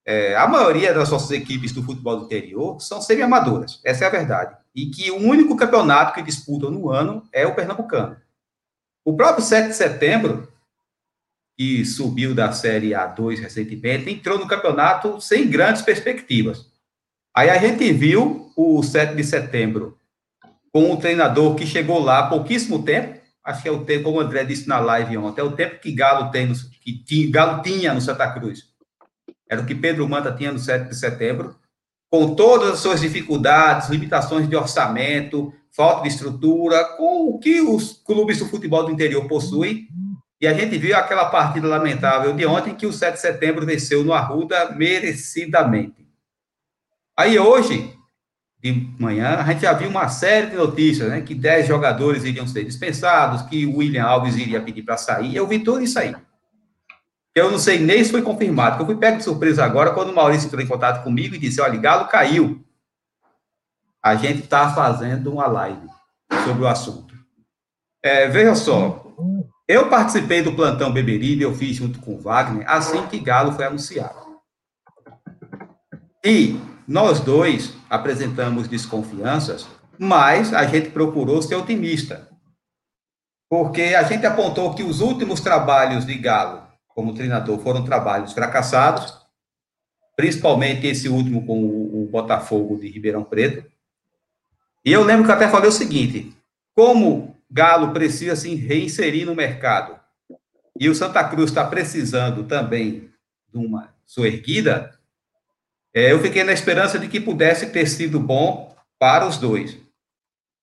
[0.07, 4.11] É, a maioria das nossas equipes do futebol do interior são semi-amadoras, essa é a
[4.11, 4.57] verdade.
[4.75, 8.17] E que o único campeonato que disputam no ano é o Pernambucano.
[9.05, 10.49] O próprio 7 de setembro,
[11.59, 16.67] que subiu da Série A2 recentemente, entrou no campeonato sem grandes perspectivas.
[17.35, 19.99] Aí a gente viu o 7 de setembro
[20.73, 24.19] com um treinador que chegou lá há pouquíssimo tempo, acho que é o tempo, como
[24.19, 26.55] o André disse na live ontem, é o tempo que Galo tem, no,
[27.05, 28.69] que Galo tinha no Santa Cruz
[29.49, 31.57] era o que Pedro Manta tinha no 7 de setembro,
[32.11, 37.93] com todas as suas dificuldades, limitações de orçamento, falta de estrutura, com o que os
[38.05, 39.89] clubes do futebol do interior possuem.
[40.41, 44.05] E a gente viu aquela partida lamentável de ontem que o 7 de setembro venceu
[44.05, 46.07] no Arruda merecidamente.
[47.17, 47.93] Aí hoje,
[48.63, 51.21] de manhã, a gente já viu uma série de notícias, né?
[51.21, 55.35] Que 10 jogadores iriam ser dispensados, que o William Alves iria pedir para sair.
[55.35, 56.15] Eu vi tudo isso aí.
[57.35, 60.15] Eu não sei nem se foi confirmado, eu fui pego de surpresa agora quando o
[60.15, 62.65] Maurício entrou em contato comigo e disse: olha, Galo caiu.
[64.01, 65.87] A gente está fazendo uma live
[66.45, 67.15] sobre o assunto.
[68.03, 69.08] É, veja só,
[69.69, 73.67] eu participei do plantão Beberibe, eu fiz junto com o Wagner, assim que Galo foi
[73.67, 74.41] anunciado.
[76.25, 82.27] E nós dois apresentamos desconfianças, mas a gente procurou ser otimista.
[83.49, 89.17] Porque a gente apontou que os últimos trabalhos de Galo como treinador foram trabalhos fracassados,
[90.17, 93.71] principalmente esse último com o, Botafogo de Ribeirão Preto.
[94.85, 96.35] E eu lembro que até falei o seguinte:
[96.75, 99.99] como Galo precisa se reinserir no mercado
[100.79, 103.11] e o Santa Cruz está precisando também
[103.53, 104.97] de uma sua erguida,
[105.95, 109.77] é, eu fiquei na esperança de que pudesse ter sido bom para os dois.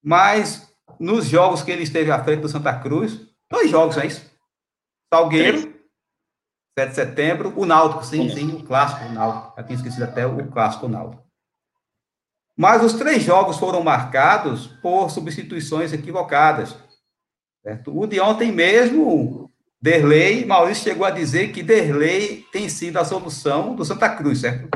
[0.02, 3.20] Mas nos jogos que ele esteve à frente do Santa Cruz,
[3.50, 4.32] dois jogos, é isso?
[5.14, 5.76] Salgueiro
[6.78, 9.54] 7 de setembro, o Náutico, sim, sim, o clássico o Náutico.
[9.56, 11.25] Já tinha esquecido até o clássico Náutico.
[12.58, 16.76] Mas os três jogos foram marcados por substituições equivocadas.
[17.64, 17.98] Certo?
[17.98, 23.76] O de ontem mesmo, Derlei, Maurício chegou a dizer que Derlei tem sido a solução
[23.76, 24.70] do Santa Cruz, certo?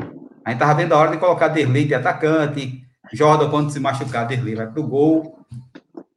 [0.44, 4.26] A gente estava vendo a hora de colocar Derlei de atacante, Jordan, quando se machucar,
[4.26, 5.38] Derlei vai para o gol.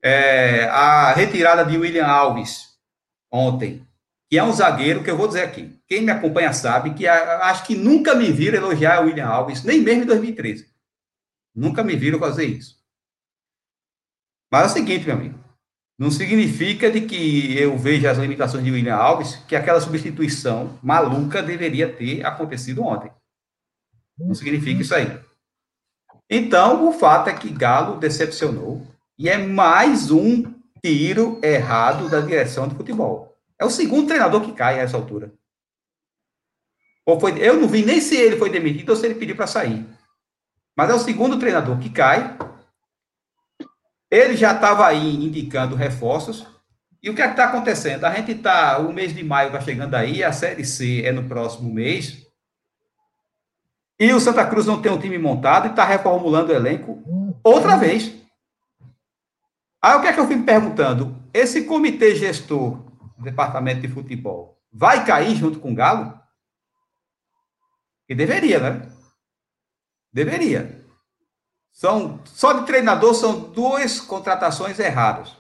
[0.02, 2.74] É, a retirada de William Alves
[3.32, 3.86] ontem
[4.34, 5.80] que é um zagueiro que eu vou dizer aqui.
[5.88, 10.02] Quem me acompanha sabe que acho que nunca me viram elogiar William Alves, nem mesmo
[10.02, 10.73] em 2013.
[11.56, 12.82] Nunca me viram fazer isso.
[14.52, 15.44] Mas é o seguinte, meu amigo.
[15.98, 21.42] Não significa de que eu veja as limitações de William Alves que aquela substituição maluca
[21.42, 23.12] deveria ter acontecido ontem.
[24.18, 25.20] Não significa isso aí.
[26.30, 28.86] Então, o fato é que Galo decepcionou
[29.18, 30.52] e é mais um
[30.84, 33.38] tiro errado da direção de futebol.
[33.60, 35.32] É o segundo treinador que cai a essa altura.
[37.06, 39.48] Ou foi, eu não vi nem se ele foi demitido ou se ele pediu para
[39.48, 39.86] sair.
[40.76, 42.38] Mas é o segundo treinador que cai.
[44.10, 46.46] Ele já estava aí indicando reforços.
[47.02, 48.06] E o que é está acontecendo?
[48.06, 51.28] A gente está, o mês de maio está chegando aí, a Série C é no
[51.28, 52.26] próximo mês.
[54.00, 57.04] E o Santa Cruz não tem um time montado e está reformulando o elenco
[57.44, 58.14] outra vez.
[59.82, 61.22] Aí o que é que eu fico perguntando?
[61.34, 62.84] Esse comitê gestor
[63.24, 66.20] departamento de futebol, vai cair junto com o Galo?
[68.08, 68.93] E deveria, né?
[70.14, 70.86] Deveria.
[71.72, 75.36] São, só de treinador são duas contratações erradas.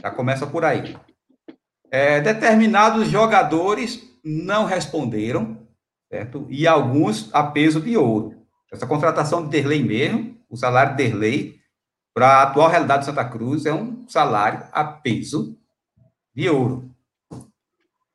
[0.00, 0.96] Já começa por aí.
[1.90, 5.68] É, determinados jogadores não responderam,
[6.10, 6.46] certo?
[6.48, 8.46] E alguns a peso de ouro.
[8.72, 11.60] Essa contratação de Derlei mesmo, o salário de Derlei,
[12.14, 15.58] para a atual realidade de Santa Cruz, é um salário a peso
[16.34, 16.90] de ouro.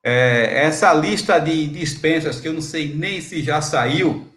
[0.04, 4.31] É, essa lista de dispensas, que eu não sei nem se já saiu,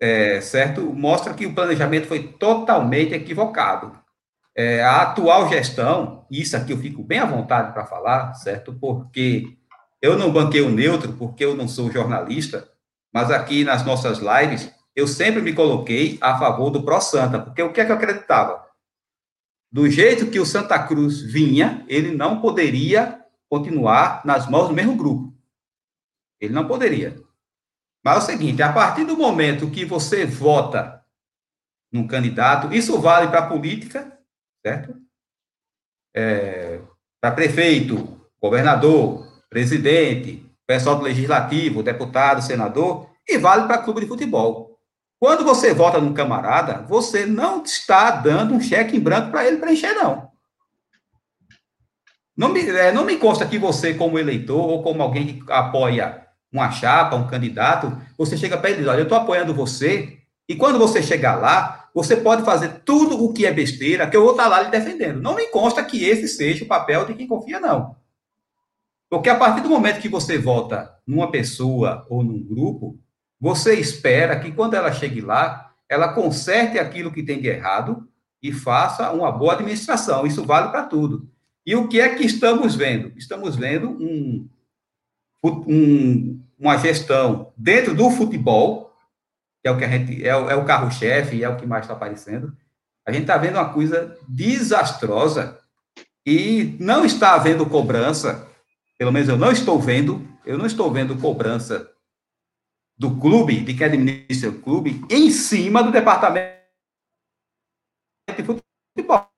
[0.00, 0.82] é, certo?
[0.82, 3.98] Mostra que o planejamento foi totalmente equivocado.
[4.56, 8.72] É, a atual gestão, isso aqui eu fico bem à vontade para falar, certo?
[8.74, 9.56] Porque
[10.02, 12.68] eu não banquei o neutro, porque eu não sou jornalista,
[13.12, 17.62] mas aqui nas nossas lives, eu sempre me coloquei a favor do Pro Santa, porque
[17.62, 18.68] o que é que eu acreditava?
[19.70, 24.96] do jeito que o Santa Cruz vinha, ele não poderia continuar nas mãos do mesmo
[24.96, 25.34] grupo.
[26.40, 27.20] Ele não poderia.
[28.04, 31.02] Mas é o seguinte, a partir do momento que você vota
[31.92, 34.18] num candidato, isso vale para a política,
[34.64, 34.96] certo?
[36.14, 36.80] É,
[37.20, 44.78] para prefeito, governador, presidente, pessoal do legislativo, deputado, senador, e vale para clube de futebol.
[45.18, 49.56] Quando você vota num camarada, você não está dando um cheque em branco para ele
[49.56, 50.30] preencher, não.
[52.36, 56.27] Não me, é, não me consta que você, como eleitor, ou como alguém que apoia
[56.52, 60.18] uma chapa, um candidato, você chega para ele e diz, olha, eu estou apoiando você,
[60.48, 64.22] e quando você chegar lá, você pode fazer tudo o que é besteira, que eu
[64.22, 65.20] vou estar lá lhe defendendo.
[65.20, 67.96] Não me consta que esse seja o papel de quem confia, não.
[69.10, 72.98] Porque a partir do momento que você vota numa pessoa ou num grupo,
[73.40, 78.06] você espera que quando ela chegue lá, ela conserte aquilo que tem de errado
[78.42, 80.26] e faça uma boa administração.
[80.26, 81.28] Isso vale para tudo.
[81.64, 83.12] E o que é que estamos vendo?
[83.16, 84.48] Estamos vendo um,
[85.44, 88.92] um, uma gestão dentro do futebol,
[89.62, 91.94] que é o que a gente é, é o carro-chefe, é o que mais está
[91.94, 92.56] aparecendo.
[93.06, 95.58] A gente está vendo uma coisa desastrosa
[96.26, 98.46] e não está havendo cobrança,
[98.98, 101.90] pelo menos eu não estou vendo, eu não estou vendo cobrança
[102.98, 106.58] do clube, de quem administra o clube, em cima do departamento
[108.36, 109.28] de futebol.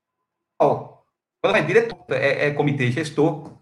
[1.42, 3.58] Quando é é, é comitê gestor.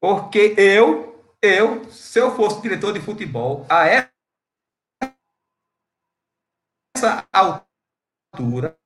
[0.00, 1.11] Porque eu,
[1.42, 3.88] eu, se eu fosse diretor de futebol, a
[6.96, 8.78] essa altura,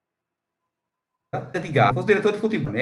[1.95, 2.73] fosse diretor de futebol,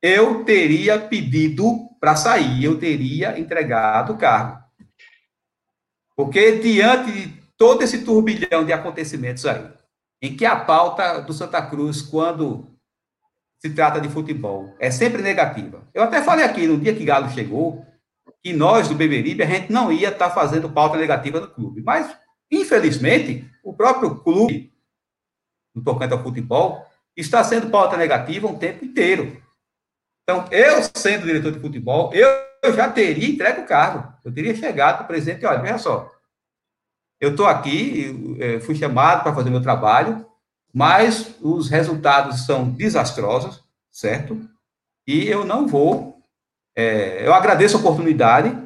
[0.00, 4.62] eu teria pedido para sair, eu teria entregado o cargo.
[6.16, 9.68] Porque diante de todo esse turbilhão de acontecimentos aí,
[10.22, 12.78] em que a pauta do Santa Cruz, quando
[13.60, 15.82] se trata de futebol, é sempre negativa.
[15.92, 17.84] Eu até falei aqui, no dia que Galo chegou,
[18.42, 21.82] que nós do Beberibe, a gente não ia estar tá fazendo pauta negativa no clube.
[21.82, 22.16] Mas,
[22.50, 24.72] infelizmente, o próprio clube,
[25.74, 29.42] no tocante ao futebol, está sendo pauta negativa um tempo inteiro.
[30.22, 34.12] Então, eu sendo diretor de futebol, eu eu já teria entregue o cargo.
[34.24, 36.10] Eu teria chegado para o presidente, olha, veja só,
[37.20, 40.26] eu estou aqui, é, fui chamado para fazer meu trabalho,
[40.72, 44.40] mas os resultados são desastrosos, certo?
[45.06, 46.17] E eu não vou.
[46.78, 48.56] É, eu agradeço a oportunidade,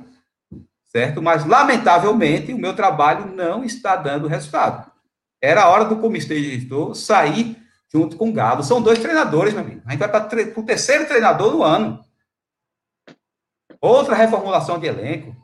[0.85, 1.23] certo?
[1.23, 4.93] Mas, lamentavelmente, o meu trabalho não está dando resultado.
[5.41, 7.57] Era a hora do comitê gestor sair
[7.91, 8.63] junto com o Galo.
[8.63, 9.81] São dois treinadores, meu amigo.
[9.87, 12.05] A gente vai para o terceiro treinador no ano.
[13.81, 15.35] Outra reformulação de elenco.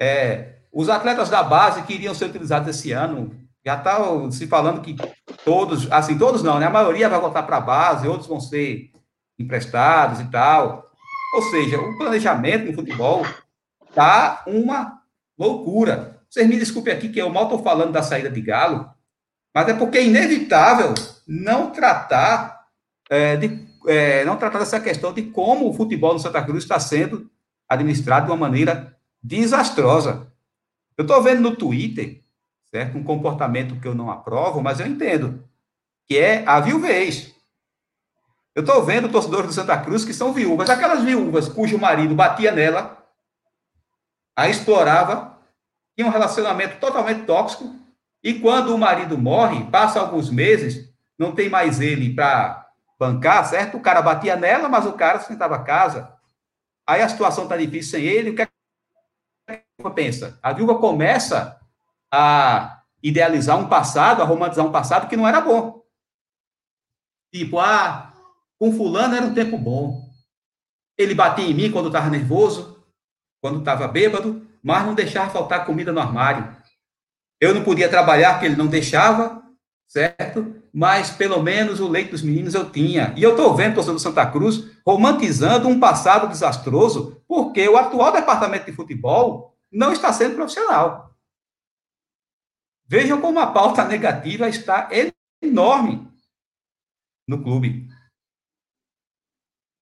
[0.00, 3.98] É, os atletas da base que iriam ser utilizados esse ano, já está
[4.32, 4.96] se falando que
[5.44, 6.66] todos, assim, todos não, né?
[6.66, 8.90] A maioria vai voltar para a base, outros vão ser
[9.38, 10.89] emprestados e tal.
[11.34, 13.24] Ou seja, o planejamento no futebol
[13.94, 15.00] tá uma
[15.38, 16.20] loucura.
[16.28, 18.88] Vocês me desculpem aqui que eu mal estou falando da saída de Galo,
[19.54, 20.94] mas é porque é inevitável
[21.26, 22.66] não tratar
[23.08, 26.78] é, de é, não tratar dessa questão de como o futebol no Santa Cruz está
[26.78, 27.30] sendo
[27.68, 30.30] administrado de uma maneira desastrosa.
[30.96, 32.22] Eu estou vendo no Twitter,
[32.70, 35.42] certo, um comportamento que eu não aprovo, mas eu entendo,
[36.06, 37.34] que é a viuvez.
[38.54, 42.50] Eu estou vendo torcedores do Santa Cruz que são viúvas, aquelas viúvas cujo marido batia
[42.50, 43.00] nela,
[44.36, 45.38] a explorava,
[45.96, 47.74] tinha um relacionamento totalmente tóxico,
[48.22, 53.76] e quando o marido morre, passa alguns meses, não tem mais ele para bancar, certo?
[53.76, 56.12] O cara batia nela, mas o cara sustentava a casa.
[56.86, 58.48] Aí a situação está difícil sem ele, o que a
[59.78, 60.38] viúva pensa?
[60.42, 61.58] A viúva começa
[62.12, 65.82] a idealizar um passado, a romantizar um passado que não era bom.
[67.32, 68.09] Tipo, ah,
[68.60, 70.06] com fulano era um tempo bom.
[70.98, 72.84] Ele batia em mim quando estava nervoso,
[73.42, 76.54] quando estava bêbado, mas não deixava faltar comida no armário.
[77.40, 79.42] Eu não podia trabalhar porque ele não deixava,
[79.88, 80.54] certo?
[80.74, 83.14] Mas pelo menos o leite dos meninos eu tinha.
[83.16, 87.78] E eu estou vendo o torcedor do Santa Cruz romantizando um passado desastroso, porque o
[87.78, 91.16] atual departamento de futebol não está sendo profissional.
[92.86, 94.90] Vejam como a pauta negativa está
[95.42, 96.06] enorme
[97.26, 97.88] no clube.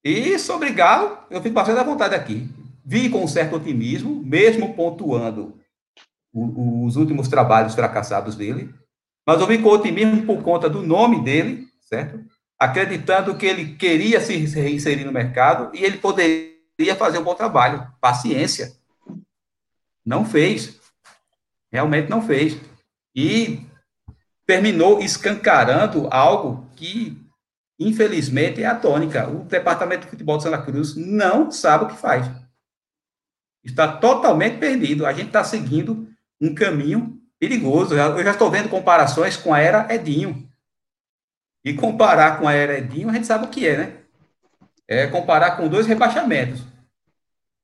[0.05, 2.49] E sobre Galo, eu fico bastante à vontade aqui.
[2.85, 5.59] Vi com um certo otimismo, mesmo pontuando
[6.33, 8.73] os últimos trabalhos fracassados dele,
[9.27, 12.25] mas eu vim com otimismo por conta do nome dele, certo?
[12.59, 17.87] Acreditando que ele queria se reinserir no mercado e ele poderia fazer um bom trabalho.
[18.01, 18.73] Paciência.
[20.05, 20.81] Não fez.
[21.71, 22.59] Realmente não fez.
[23.15, 23.61] E
[24.47, 27.23] terminou escancarando algo que,
[27.79, 29.29] infelizmente, é a tônica.
[29.29, 32.29] O departamento de futebol de Santa Cruz não sabe o que faz.
[33.63, 35.07] Está totalmente perdido.
[35.07, 36.09] A gente está seguindo
[36.41, 37.95] um caminho perigoso.
[37.95, 40.49] Eu já estou vendo comparações com a era Edinho.
[41.65, 43.93] E comparar com a era Edinho, a gente sabe o que é, né?
[44.87, 46.63] É comparar com dois rebaixamentos.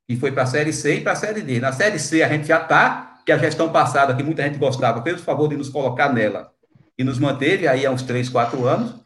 [0.07, 1.59] Que foi para a Série C e para a Série D.
[1.59, 5.03] Na Série C a gente já está, que a gestão passada, que muita gente gostava,
[5.03, 6.53] fez o favor de nos colocar nela
[6.99, 9.04] e nos manteve aí há uns três, quatro anos.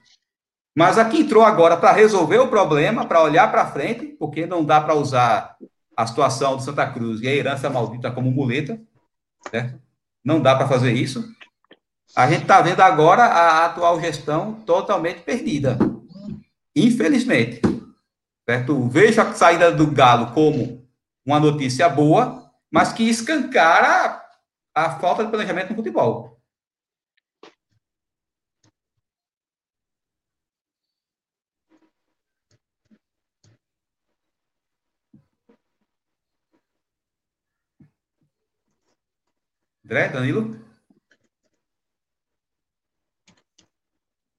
[0.79, 4.81] Mas aqui entrou agora para resolver o problema, para olhar para frente, porque não dá
[4.81, 5.57] para usar
[5.97, 8.81] a situação do Santa Cruz e a herança maldita como muleta,
[9.51, 9.77] certo?
[10.25, 11.29] Não dá para fazer isso.
[12.15, 15.77] A gente está vendo agora a atual gestão totalmente perdida.
[16.77, 17.61] Infelizmente.
[18.49, 18.89] Certo?
[18.89, 20.87] Vejo a saída do Galo como
[21.27, 24.23] uma notícia boa, mas que escancara
[24.73, 26.38] a falta de planejamento no futebol.
[39.89, 40.61] André, Danilo?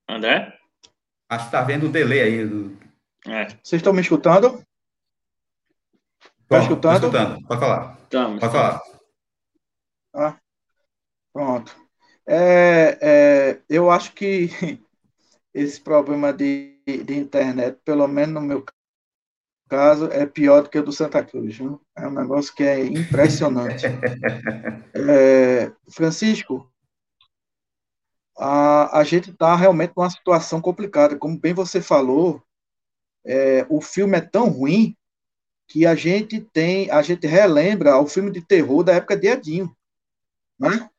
[0.07, 0.59] André?
[1.27, 2.45] Acho que está vendo o delay aí.
[2.47, 2.77] Do...
[3.25, 3.47] É.
[3.47, 4.63] Vocês estão me escutando?
[6.43, 6.95] Estão escutando?
[6.97, 7.47] escutando?
[7.47, 7.97] Pode falar.
[8.03, 8.39] Estamos.
[8.39, 8.81] Pode falar.
[10.13, 10.39] Ah,
[11.33, 11.75] pronto.
[12.27, 14.49] É, é, eu acho que
[15.51, 18.63] esse problema de, de internet, pelo menos no meu
[19.69, 21.55] caso, é pior do que o do Santa Cruz.
[21.55, 21.79] Viu?
[21.95, 23.85] É um negócio que é impressionante.
[24.93, 26.69] é, Francisco,
[28.37, 31.17] a, a gente está realmente numa situação complicada.
[31.17, 32.41] Como bem você falou,
[33.25, 34.95] é, o filme é tão ruim
[35.67, 39.71] que a gente tem, a gente relembra o filme de terror da época de Edinho,
[40.59, 40.89] né?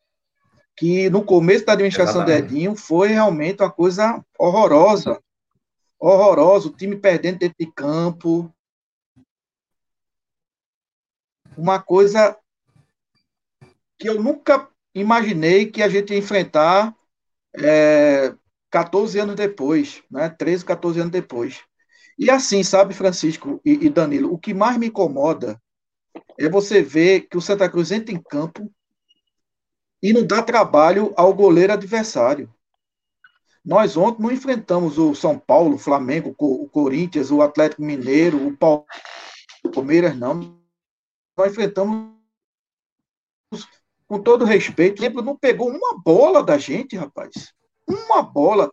[0.76, 2.48] Que no começo da administração Exatamente.
[2.48, 5.20] de Edinho foi realmente uma coisa horrorosa,
[5.98, 8.54] horrorosa, o time perdendo dentro de campo,
[11.56, 12.36] uma coisa
[13.98, 16.94] que eu nunca imaginei que a gente ia enfrentar
[17.54, 18.34] é,
[18.70, 20.28] 14 anos depois, né?
[20.30, 21.60] 13, 14 anos depois.
[22.18, 25.60] E assim, sabe, Francisco e, e Danilo, o que mais me incomoda
[26.38, 28.70] é você ver que o Santa Cruz entra em campo
[30.02, 32.52] e não dá trabalho ao goleiro adversário.
[33.64, 39.70] Nós ontem não enfrentamos o São Paulo, o Flamengo, o Corinthians, o Atlético Mineiro, o
[39.70, 40.59] Palmeiras, não.
[41.40, 42.14] Nós enfrentamos
[44.06, 47.54] com todo respeito, lembro, não pegou uma bola da gente, rapaz.
[47.88, 48.70] Uma bola.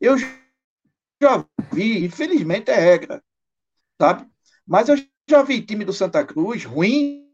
[0.00, 3.20] Eu já vi, infelizmente é regra,
[4.00, 4.30] sabe?
[4.64, 4.94] Mas eu
[5.28, 7.28] já vi time do Santa Cruz ruim.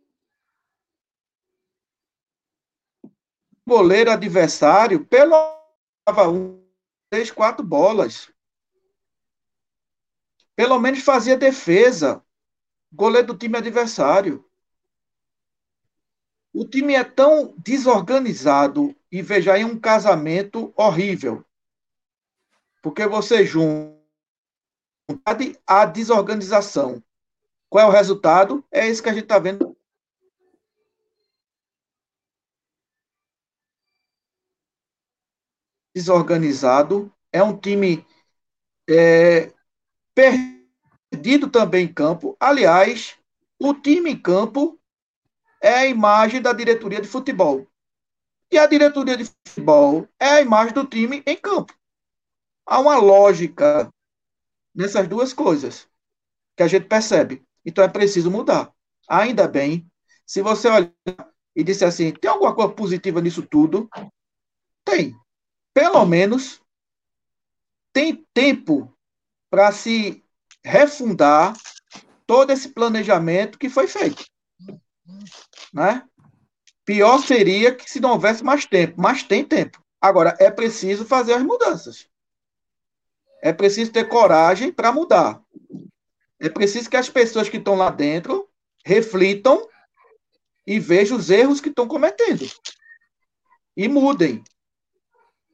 [3.67, 5.35] Goleiro adversário, pelo
[6.33, 6.67] um,
[7.11, 8.33] três, quatro bolas.
[10.57, 12.25] Pelo menos fazia defesa.
[12.95, 14.45] Goleiro do time adversário.
[16.53, 21.45] O time é tão desorganizado e veja aí um casamento horrível.
[22.81, 23.99] Porque você junta
[25.67, 27.03] a desorganização.
[27.69, 28.65] Qual é o resultado?
[28.71, 29.77] É isso que a gente está vendo.
[35.93, 37.13] Desorganizado.
[37.33, 38.07] É um time
[38.89, 39.53] é,
[40.15, 40.54] perdido
[41.51, 42.37] também em campo.
[42.39, 43.17] Aliás,
[43.59, 44.79] o time em campo
[45.63, 47.67] é a imagem da diretoria de futebol.
[48.51, 51.75] E a diretoria de futebol é a imagem do time em campo.
[52.67, 53.91] Há uma lógica
[54.75, 55.89] nessas duas coisas
[56.57, 57.45] que a gente percebe.
[57.65, 58.73] Então é preciso mudar.
[59.09, 59.91] Ainda bem,
[60.27, 60.93] se você olhar
[61.55, 63.89] e disser assim, tem alguma coisa positiva nisso tudo?
[64.85, 65.15] Tem.
[65.73, 66.61] Pelo menos
[67.93, 68.93] tem tempo
[69.49, 70.24] para se
[70.65, 71.55] refundar
[72.27, 74.25] todo esse planejamento que foi feito
[75.73, 76.05] né?
[76.85, 79.83] Pior seria que se não houvesse mais tempo, mas tem tempo.
[80.01, 82.07] Agora, é preciso fazer as mudanças.
[83.43, 85.43] É preciso ter coragem para mudar.
[86.39, 88.49] É preciso que as pessoas que estão lá dentro
[88.85, 89.67] reflitam
[90.67, 92.47] e vejam os erros que estão cometendo.
[93.77, 94.43] E mudem.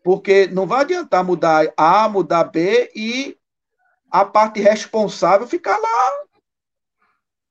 [0.03, 3.37] Porque não vai adiantar mudar A, mudar B e
[4.11, 6.25] a parte responsável ficar lá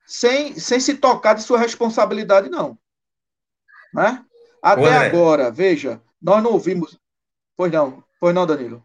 [0.06, 2.78] sem, sem se tocar de sua responsabilidade, não.
[3.94, 4.26] Né?
[4.62, 7.00] Até agora, veja, nós não ouvimos.
[7.56, 8.84] Pois não, pois não, Danilo.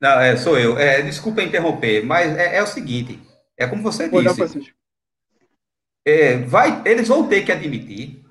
[0.00, 0.78] Não, é, sou eu.
[0.78, 3.20] É, desculpa interromper, mas é, é o seguinte:
[3.56, 4.58] é como você pois disse.
[4.58, 4.66] Não,
[6.04, 8.24] é, vai, eles vão ter que admitir,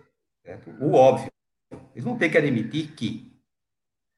[0.46, 0.70] certo?
[0.80, 1.30] o óbvio,
[1.94, 3.36] eles vão ter que admitir que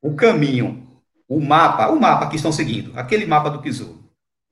[0.01, 0.86] o caminho,
[1.27, 4.03] o mapa, o mapa que estão seguindo, aquele mapa do Tesouro,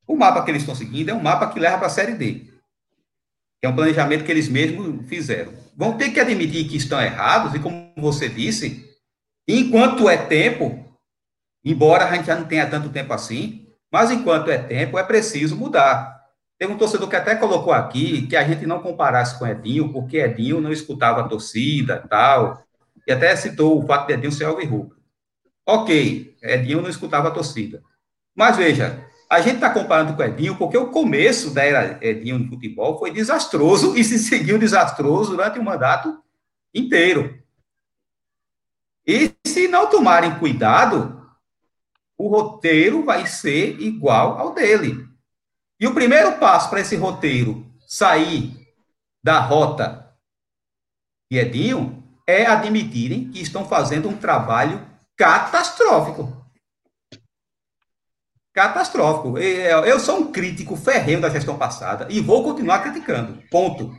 [0.07, 2.47] o mapa que eles estão seguindo é um mapa que leva para a Série D.
[3.61, 5.53] é um planejamento que eles mesmos fizeram.
[5.75, 8.89] Vão ter que admitir que estão errados, e como você disse,
[9.47, 10.85] enquanto é tempo,
[11.63, 15.55] embora a gente já não tenha tanto tempo assim, mas enquanto é tempo, é preciso
[15.55, 16.15] mudar.
[16.59, 20.17] Teve um torcedor que até colocou aqui que a gente não comparasse com Edinho, porque
[20.17, 22.63] Edinho não escutava a torcida tal,
[23.07, 24.94] e até citou o fato de Edinho ser alvirrubro.
[25.65, 27.83] Ok, Edinho não escutava a torcida.
[28.35, 32.49] Mas veja, a gente está comparando com Edinho porque o começo da era Edinho no
[32.49, 36.21] futebol foi desastroso e se seguiu desastroso durante o mandato
[36.73, 37.41] inteiro.
[39.07, 41.15] E se não tomarem cuidado,
[42.17, 45.07] o roteiro vai ser igual ao dele.
[45.79, 48.53] E o primeiro passo para esse roteiro sair
[49.23, 50.15] da rota
[51.29, 54.85] de Edinho é admitirem que estão fazendo um trabalho
[55.17, 56.45] catastrófico.
[58.53, 59.37] Catastrófico.
[59.37, 63.41] Eu sou um crítico ferrenho da gestão passada e vou continuar criticando.
[63.51, 63.95] Ponto.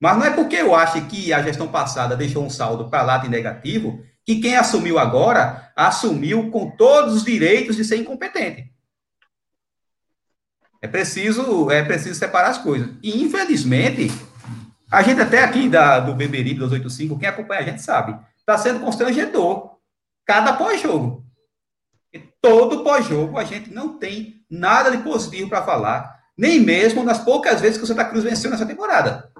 [0.00, 3.18] Mas não é porque eu acho que a gestão passada deixou um saldo para lá
[3.18, 8.72] de negativo que quem assumiu agora assumiu com todos os direitos de ser incompetente.
[10.80, 12.90] É preciso, é preciso separar as coisas.
[13.02, 14.10] E, infelizmente,
[14.90, 18.80] a gente até aqui da, do Beberibe 285, quem acompanha a gente sabe, está sendo
[18.80, 19.73] constrangedor.
[20.26, 21.24] Cada pós-jogo.
[22.40, 27.60] Todo pós-jogo a gente não tem nada de positivo para falar, nem mesmo nas poucas
[27.60, 29.32] vezes que o Santa Cruz venceu nessa temporada.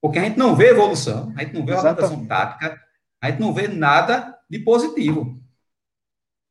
[0.00, 2.80] Porque a gente não vê evolução, a gente não vê organização tática,
[3.20, 5.40] a gente não vê nada de positivo.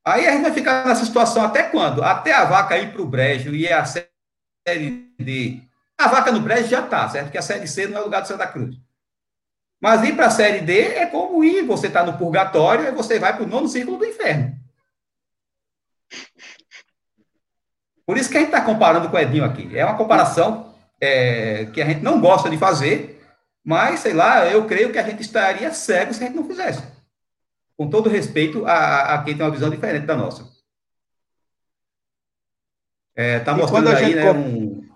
[0.06, 2.04] Aí a gente vai ficar nessa situação até quando?
[2.04, 5.62] Até a vaca ir para o brejo e a Série D.
[5.98, 7.32] A vaca no brejo já está, certo?
[7.32, 8.76] Que a Série C não é o lugar do Santa Cruz.
[9.84, 13.20] Mas ir para a Série D é como ir, você está no purgatório e você
[13.20, 14.58] vai para o nono círculo do inferno.
[18.06, 19.78] Por isso que a gente está comparando com o Edinho aqui.
[19.78, 23.22] É uma comparação é, que a gente não gosta de fazer,
[23.62, 26.82] mas, sei lá, eu creio que a gente estaria cego se a gente não fizesse
[27.76, 30.44] com todo respeito a, a quem tem uma visão diferente da nossa.
[33.16, 34.90] Está é, tá mostrando aí né, um,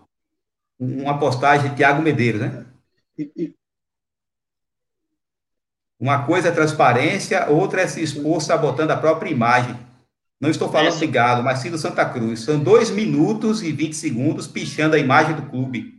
[0.79, 2.65] uma postagem de Tiago Medeiros, né?
[3.17, 3.57] E, e...
[6.00, 9.76] Uma coisa é transparência, outra é se expor sabotando a própria imagem.
[10.39, 11.00] Não estou falando Essa...
[11.00, 12.41] de Galo, mas sim do Santa Cruz.
[12.41, 15.95] São dois minutos e 20 segundos pichando a imagem do clube.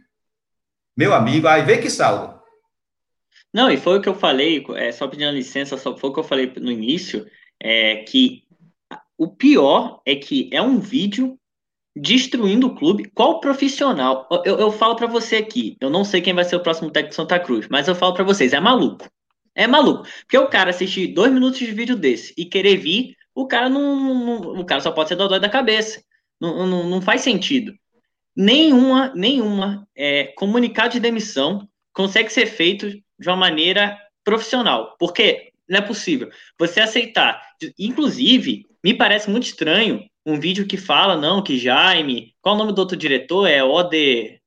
[0.97, 2.39] Meu amigo, aí vê que saldo.
[3.53, 6.21] Não, e foi o que eu falei, é, só pedindo licença, só foi o que
[6.21, 7.27] eu falei no início,
[7.61, 8.45] é que
[9.17, 11.39] o pior é que é um vídeo
[11.97, 13.11] destruindo o clube.
[13.13, 14.29] Qual profissional?
[14.45, 17.11] Eu, eu falo para você aqui, eu não sei quem vai ser o próximo técnico
[17.11, 19.09] de Santa Cruz, mas eu falo para vocês, é maluco.
[19.59, 20.07] É maluco.
[20.21, 23.97] Porque o cara assistir dois minutos de vídeo desse e querer vir, o cara não,
[23.97, 26.01] não o cara só pode ser dodói da cabeça.
[26.41, 27.75] Não, não, não faz sentido.
[28.37, 34.95] Nenhuma, nenhuma é, comunicado de demissão consegue ser feito de uma maneira profissional.
[34.97, 37.43] Porque não é possível você aceitar.
[37.77, 42.33] Inclusive, me parece muito estranho um vídeo que fala, não, que Jaime.
[42.41, 43.49] Qual o nome do outro diretor?
[43.49, 44.41] É Ode.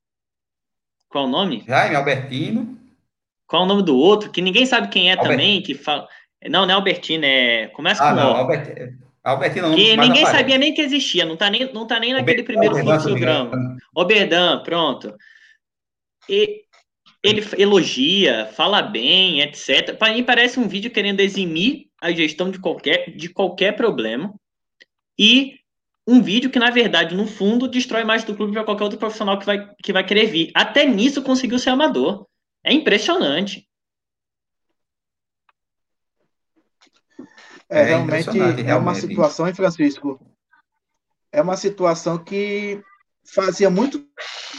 [1.10, 1.64] Qual o nome?
[1.68, 2.81] Jaime Albertino.
[3.52, 4.30] Qual o nome do outro?
[4.30, 6.08] Que ninguém sabe quem é também, que fala.
[6.48, 7.66] Não, não é Albertino, é.
[7.66, 8.94] Começa ah, com não, Albert...
[9.22, 9.76] Albertino não.
[9.76, 13.76] Que ninguém sabia nem que existia, não tá nem, não tá nem naquele primeiro programa.
[13.94, 15.14] Oberdan, pronto.
[16.30, 16.62] E
[17.22, 19.98] ele elogia, fala bem, etc.
[19.98, 24.32] Para mim parece um vídeo querendo eximir a gestão de qualquer, de qualquer problema
[25.18, 25.56] e
[26.08, 29.38] um vídeo que na verdade no fundo destrói mais do clube para qualquer outro profissional
[29.38, 30.50] que vai, que vai querer vir.
[30.54, 32.26] Até nisso conseguiu ser amador.
[32.64, 33.68] É impressionante.
[37.68, 40.20] É, é realmente, realmente é uma situação, hein, Francisco?
[41.32, 42.82] É uma situação que
[43.24, 44.06] fazia muito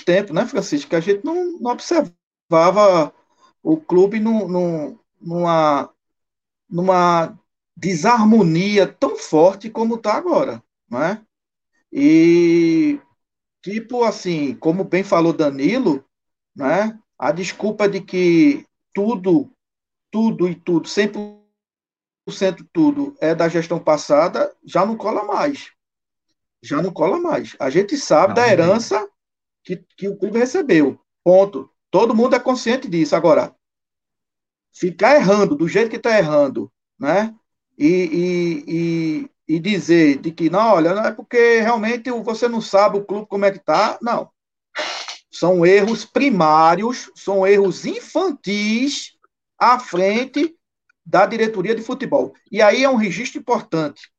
[0.06, 3.14] tempo, né, Francisco, que a gente não, não observava
[3.62, 5.93] o clube num, num, numa,
[6.70, 7.39] numa
[7.76, 11.24] desarmonia tão forte como está agora, né?
[11.91, 12.99] E
[13.62, 16.04] tipo assim, como bem falou Danilo,
[16.56, 16.99] né?
[17.18, 19.51] A desculpa de que tudo,
[20.11, 25.72] tudo e tudo, 100% tudo é da gestão passada, já não cola mais.
[26.61, 27.55] Já não cola mais.
[27.59, 29.07] A gente sabe da herança
[29.64, 30.99] que, que o clube recebeu.
[31.24, 31.70] Ponto.
[31.89, 33.16] Todo mundo é consciente disso.
[33.16, 33.55] Agora,
[34.74, 37.34] ficar errando do jeito que está errando, né?
[37.78, 42.61] E, e, e, e, dizer de que, não, olha, não é porque realmente você não
[42.61, 43.97] sabe o clube como é que está.
[44.01, 44.30] Não.
[45.44, 49.18] São erros primários, são erros infantis
[49.60, 50.58] à frente
[51.06, 52.34] da diretoria de futebol.
[52.50, 54.10] E aí é um registro importante.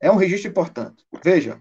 [0.00, 1.06] É um registro importante.
[1.22, 1.60] Veja,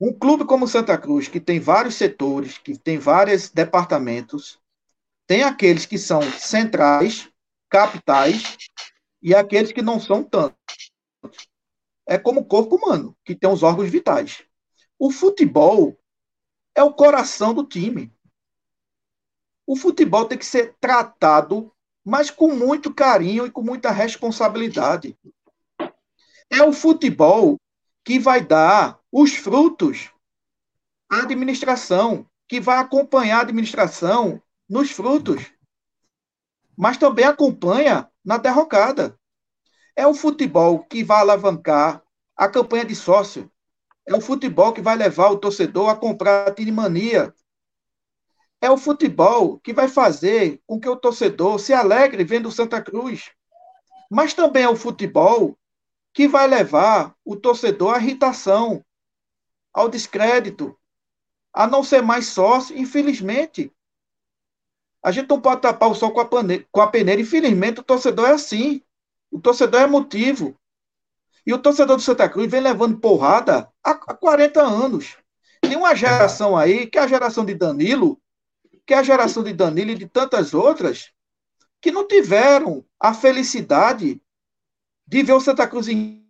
[0.00, 4.58] um clube como Santa Cruz, que tem vários setores, que tem vários departamentos,
[5.24, 7.30] tem aqueles que são centrais,
[7.68, 8.56] capitais,
[9.22, 10.56] e aqueles que não são tanto.
[12.04, 14.42] É como o corpo humano, que tem os órgãos vitais.
[14.98, 15.96] O futebol
[16.78, 18.14] é o coração do time.
[19.66, 21.74] O futebol tem que ser tratado,
[22.04, 25.18] mas com muito carinho e com muita responsabilidade.
[26.48, 27.56] É o futebol
[28.04, 30.12] que vai dar os frutos
[31.10, 35.50] à administração, que vai acompanhar a administração nos frutos,
[36.76, 39.18] mas também acompanha na derrocada.
[39.96, 42.04] É o futebol que vai alavancar
[42.36, 43.50] a campanha de sócio.
[44.08, 47.34] É o futebol que vai levar o torcedor a comprar a Tinimania.
[48.58, 52.80] É o futebol que vai fazer com que o torcedor se alegre vendo o Santa
[52.80, 53.30] Cruz.
[54.10, 55.58] Mas também é o futebol
[56.14, 58.82] que vai levar o torcedor à irritação,
[59.74, 60.74] ao descrédito,
[61.52, 63.70] a não ser mais sócio, infelizmente.
[65.02, 67.20] A gente não pode tapar o sol com a peneira.
[67.20, 68.82] Infelizmente, o torcedor é assim.
[69.30, 70.58] O torcedor é motivo.
[71.48, 75.16] E o torcedor do Santa Cruz vem levando porrada há, há 40 anos.
[75.62, 78.20] Tem uma geração aí, que é a geração de Danilo,
[78.86, 81.10] que é a geração de Danilo e de tantas outras,
[81.80, 84.20] que não tiveram a felicidade
[85.06, 86.22] de ver o Santa Cruz em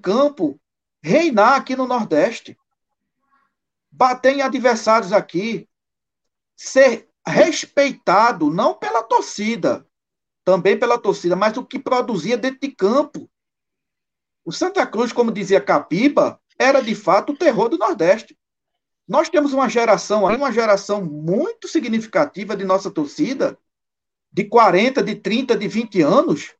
[0.00, 0.58] campo
[1.02, 2.58] reinar aqui no Nordeste,
[3.92, 5.68] bater em adversários aqui,
[6.56, 9.86] ser respeitado não pela torcida,
[10.42, 13.30] também pela torcida, mas o que produzia dentro de campo.
[14.44, 18.38] O Santa Cruz, como dizia Capiba, era de fato o terror do Nordeste.
[19.08, 23.58] Nós temos uma geração uma geração muito significativa de nossa torcida,
[24.32, 26.54] de 40, de 30, de 20 anos,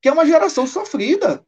[0.00, 1.44] que é uma geração sofrida.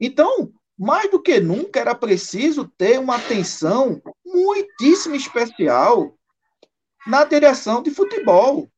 [0.00, 6.18] Então, mais do que nunca, era preciso ter uma atenção muitíssimo especial
[7.06, 8.70] na direção de futebol.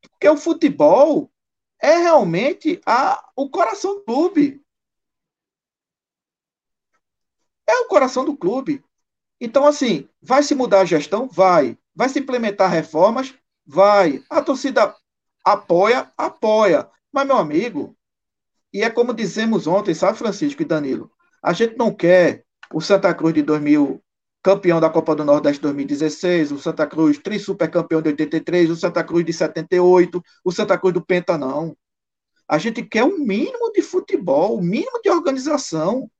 [0.00, 1.31] Porque o futebol
[1.82, 4.62] é realmente a, o coração do clube.
[7.66, 8.82] É o coração do clube.
[9.40, 11.28] Então, assim, vai se mudar a gestão?
[11.28, 11.76] Vai.
[11.94, 13.34] Vai se implementar reformas?
[13.66, 14.22] Vai.
[14.30, 14.94] A torcida
[15.44, 16.88] Apoia, apoia.
[17.12, 17.96] Mas, meu amigo,
[18.72, 21.10] e é como dizemos ontem, sabe, Francisco e Danilo?
[21.42, 24.02] A gente não quer o Santa Cruz de 2000,
[24.42, 29.24] campeão da Copa do Nordeste 2016, o Santa Cruz tri-supercampeão de 83, o Santa Cruz
[29.24, 31.76] de 78, o Santa Cruz do Penta, não.
[32.48, 36.10] A gente quer um mínimo de futebol, um mínimo de organização.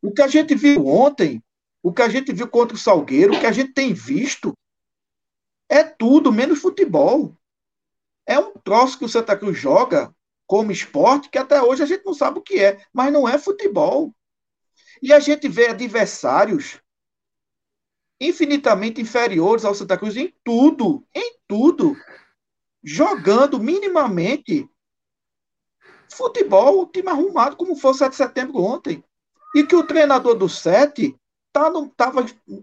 [0.00, 1.42] O que a gente viu ontem,
[1.82, 4.56] o que a gente viu contra o Salgueiro, o que a gente tem visto,
[5.68, 7.36] é tudo menos futebol.
[8.24, 10.14] É um troço que o Santa Cruz joga
[10.46, 13.36] como esporte que até hoje a gente não sabe o que é, mas não é
[13.36, 14.14] futebol.
[15.02, 16.80] E a gente vê adversários
[18.22, 21.96] infinitamente inferiores ao Santa Cruz em tudo, em tudo,
[22.82, 24.68] jogando minimamente
[26.08, 29.02] futebol, o time arrumado como foi o 7 de setembro ontem.
[29.54, 31.14] E que o treinador do 7
[31.48, 32.12] estava tá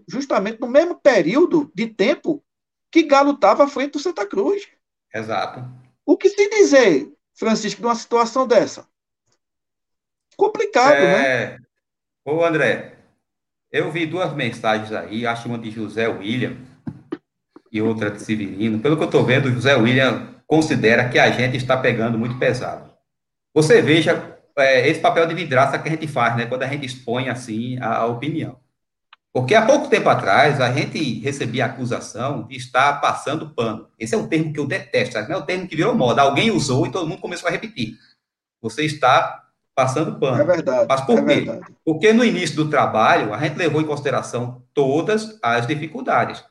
[0.08, 2.42] justamente no mesmo período de tempo
[2.90, 4.66] que Galo estava à frente do Santa Cruz.
[5.14, 5.62] Exato.
[6.04, 8.88] O que se dizer, Francisco, numa situação dessa?
[10.36, 11.50] Complicado, é...
[11.50, 11.58] né?
[12.24, 12.99] Ô, André,
[13.72, 16.56] eu vi duas mensagens aí, acho uma de José William
[17.70, 18.80] e outra de Severino.
[18.80, 22.90] Pelo que eu estou vendo, José William considera que a gente está pegando muito pesado.
[23.54, 26.46] Você veja é, esse papel de vidraça que a gente faz, né?
[26.46, 28.58] Quando a gente expõe assim a, a opinião.
[29.32, 33.88] Porque há pouco tempo atrás a gente recebia a acusação de estar passando pano.
[33.96, 36.22] Esse é um termo que eu detesto, não é o termo que virou moda.
[36.22, 37.96] Alguém usou e todo mundo começou a repetir.
[38.60, 40.40] Você está passando pano.
[40.40, 40.86] É verdade.
[40.88, 41.40] Mas por é quê?
[41.44, 41.74] Verdade.
[41.84, 46.44] Porque no início do trabalho a gente levou em consideração todas as dificuldades.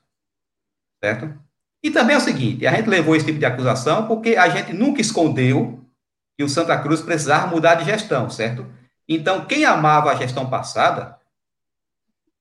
[1.03, 1.33] Certo?
[1.81, 4.73] E também é o seguinte, a gente levou esse tipo de acusação porque a gente
[4.73, 5.79] nunca escondeu
[6.37, 8.65] que o Santa Cruz precisava mudar de gestão, certo?
[9.07, 11.17] Então, quem amava a gestão passada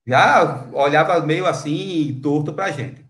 [0.06, 3.04] já olhava meio assim, torto para a gente.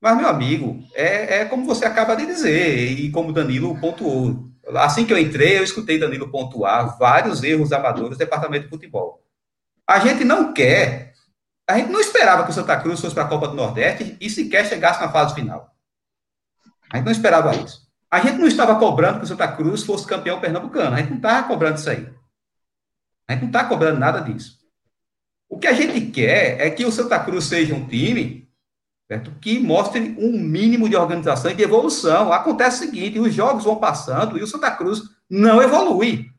[0.00, 4.53] Mas, meu amigo, é, é como você acaba de dizer, e como Danilo pontuou.
[4.76, 9.22] Assim que eu entrei, eu escutei Danilo pontuar vários erros amadores do departamento de futebol.
[9.86, 11.12] A gente não quer,
[11.68, 14.30] a gente não esperava que o Santa Cruz fosse para a Copa do Nordeste e
[14.30, 15.74] sequer chegasse na fase final.
[16.90, 17.84] A gente não esperava isso.
[18.10, 20.94] A gente não estava cobrando que o Santa Cruz fosse campeão pernambucano.
[20.94, 22.08] A gente não estava cobrando isso aí.
[23.28, 24.58] A gente não está cobrando nada disso.
[25.48, 28.43] O que a gente quer é que o Santa Cruz seja um time
[29.08, 29.30] certo?
[29.40, 32.32] que mostre um mínimo de organização e de evolução.
[32.32, 36.30] Acontece o seguinte: os jogos vão passando e o Santa Cruz não evolui.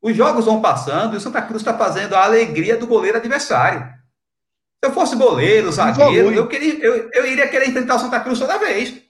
[0.00, 3.80] Os jogos vão passando e o Santa Cruz está fazendo a alegria do goleiro adversário.
[4.82, 8.38] Se eu fosse goleiro, zagueiro, eu, queria, eu, eu iria querer enfrentar o Santa Cruz
[8.38, 9.00] toda vez.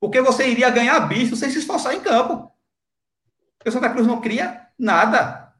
[0.00, 2.50] Porque você iria ganhar bicho sem se esforçar em campo.
[3.58, 5.52] Porque o Santa Cruz não cria nada.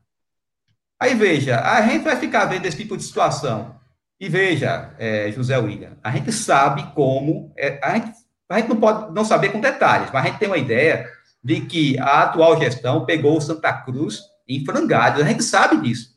[0.98, 3.78] Aí veja, a gente vai ficar vendo esse tipo de situação.
[4.20, 7.52] E veja, é, José William, a gente sabe como.
[7.56, 8.12] É, a, gente,
[8.48, 11.08] a gente não pode não saber com detalhes, mas a gente tem uma ideia
[11.42, 15.20] de que a atual gestão pegou o Santa Cruz em frangalhos.
[15.20, 16.14] A gente sabe disso.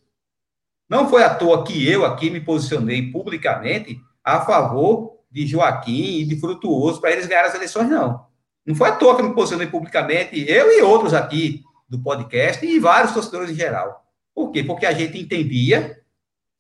[0.90, 6.26] Não foi à toa que eu aqui me posicionei publicamente a favor de Joaquim e
[6.26, 8.26] de Frutuoso para eles ganharem as eleições, não.
[8.66, 12.66] Não foi à toa que eu me posicionei publicamente, eu e outros aqui do podcast
[12.66, 14.06] e vários torcedores em geral.
[14.34, 14.64] Por quê?
[14.64, 15.98] Porque a gente entendia,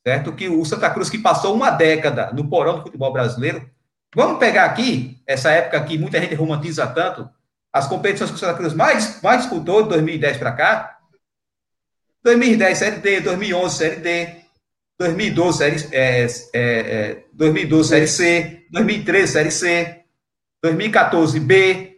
[0.08, 3.70] certo, que o Santa Cruz que passou uma década no porão do futebol brasileiro,
[4.16, 7.30] vamos pegar aqui, essa época que muita gente romantiza tanto,
[7.74, 10.98] as competições que o Santa Cruz mais, mais disputou de 2010 para cá,
[12.24, 14.36] 2010 Série D, 2011 Série D,
[14.98, 20.04] 2012 Série, é, é, é, 2012 Série C, 2013 Série C,
[20.64, 21.98] 2014 B,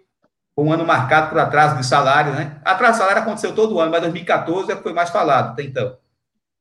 [0.58, 2.60] um ano marcado por atraso de salário, né?
[2.66, 5.96] Atraso de salário aconteceu todo ano, mas 2014 é que foi mais falado até então.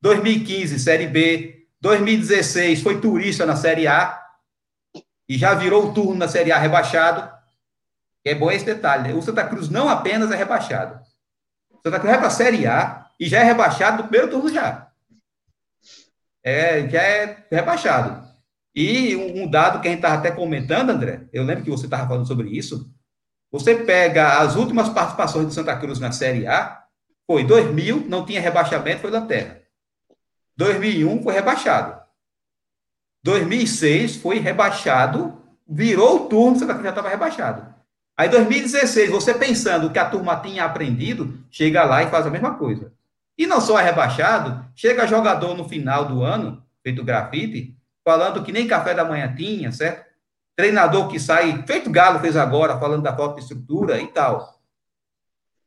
[0.01, 4.20] 2015 Série B, 2016 foi turista na Série A
[5.28, 7.30] e já virou o turno na Série A rebaixado.
[8.24, 9.09] É bom esse detalhe.
[9.09, 9.14] Né?
[9.14, 11.01] O Santa Cruz não apenas é rebaixado.
[11.70, 14.53] O Santa Cruz vai para a Série A e já é rebaixado no primeiro turno
[14.53, 14.88] já.
[16.42, 18.26] É, já é rebaixado.
[18.74, 21.86] E um, um dado que a gente estava até comentando, André, eu lembro que você
[21.86, 22.92] estava falando sobre isso.
[23.51, 26.84] Você pega as últimas participações do Santa Cruz na Série A,
[27.26, 29.61] foi 2000, não tinha rebaixamento, foi Lanterna.
[30.59, 32.02] 2001 foi rebaixado.
[33.22, 37.74] 2006 foi rebaixado, virou o turno, Cruz já estava rebaixado.
[38.16, 42.56] Aí 2016, você pensando que a turma tinha aprendido, chega lá e faz a mesma
[42.56, 42.92] coisa.
[43.36, 48.50] E não só é rebaixado, chega jogador no final do ano, feito grafite, falando que
[48.50, 50.09] nem café da manhã tinha, certo?
[50.56, 54.61] Treinador que sai, feito Galo fez agora, falando da falta de estrutura e tal.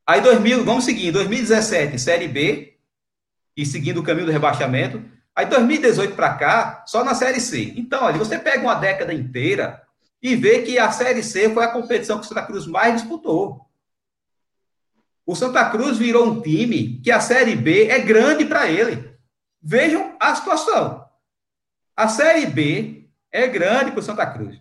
[0.06, 2.71] Aí 2000, vamos seguir, 2017, Série B,
[3.56, 5.04] e seguindo o caminho do rebaixamento.
[5.36, 7.74] Aí 2018 para cá, só na Série C.
[7.76, 9.82] Então, olha, você pega uma década inteira
[10.22, 13.66] e vê que a Série C foi a competição que o Santa Cruz mais disputou.
[15.26, 19.16] O Santa Cruz virou um time que a Série B é grande para ele.
[19.62, 21.06] Vejam a situação.
[21.96, 24.60] A Série B é grande para o Santa Cruz.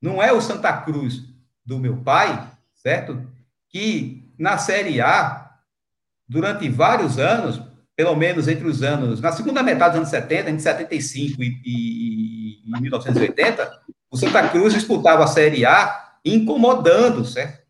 [0.00, 1.24] Não é o Santa Cruz
[1.64, 3.26] do meu pai, certo?
[3.68, 5.47] Que na Série A,
[6.28, 7.60] durante vários anos,
[7.96, 12.62] pelo menos entre os anos, na segunda metade dos anos 70, entre 75 e, e,
[12.64, 17.66] e 1980, o Santa Cruz disputava a Série A incomodando, certo?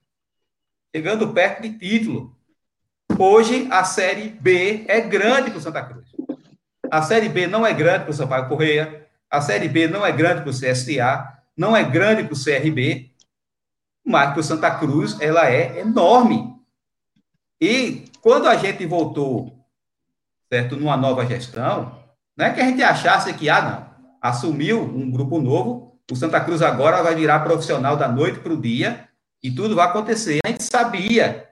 [0.94, 2.36] Chegando perto de título.
[3.18, 6.06] Hoje, a Série B é grande para o Santa Cruz.
[6.90, 9.06] A Série B não é grande para o Sampaio Correia.
[9.30, 11.38] A Série B não é grande para o CSA.
[11.56, 13.10] Não é grande para o CRB.
[14.04, 16.56] Mas para o Santa Cruz, ela é enorme.
[17.60, 19.64] E quando a gente voltou,
[20.52, 21.98] certo, numa nova gestão,
[22.36, 23.88] não é que a gente achasse que, ah, não,
[24.20, 28.60] assumiu um grupo novo, o Santa Cruz agora vai virar profissional da noite para o
[28.60, 29.08] dia
[29.42, 30.40] e tudo vai acontecer.
[30.44, 31.48] A gente sabia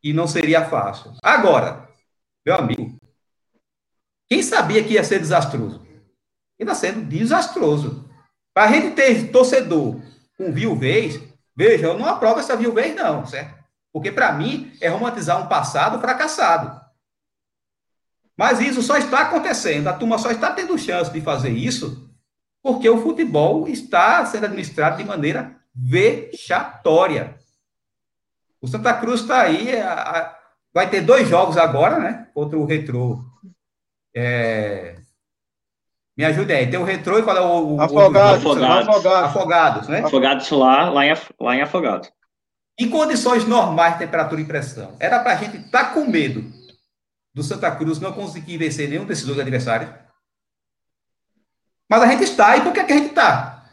[0.00, 1.12] que não seria fácil.
[1.22, 1.88] Agora,
[2.46, 2.98] meu amigo,
[4.28, 5.86] quem sabia que ia ser desastroso?
[6.58, 8.08] Está sendo desastroso.
[8.54, 10.00] Para a gente ter torcedor
[10.36, 11.20] com viuvez,
[11.56, 13.57] veja, eu não aprovo essa viuvez, não, certo?
[13.92, 16.80] Porque para mim é romantizar um passado fracassado.
[18.36, 22.08] Mas isso só está acontecendo, a turma só está tendo chance de fazer isso
[22.62, 27.36] porque o futebol está sendo administrado de maneira vexatória.
[28.60, 30.36] O Santa Cruz está aí, a, a,
[30.74, 32.28] vai ter dois jogos agora, né?
[32.34, 33.24] Contra o Retrô.
[34.14, 34.96] É...
[36.16, 37.76] Me ajude aí, tem o Retrô e qual é o...
[37.76, 38.88] o afogados, o afogados.
[38.88, 39.30] afogados.
[39.30, 40.00] Afogados, né?
[40.00, 42.12] Afogados lá, lá em, lá em Afogados.
[42.78, 46.44] Em condições normais de temperatura e pressão, era para a gente estar tá com medo
[47.34, 49.90] do Santa Cruz não conseguir vencer nenhum desses dois adversários?
[51.88, 52.56] Mas a gente está.
[52.56, 53.64] E por que, que a gente está?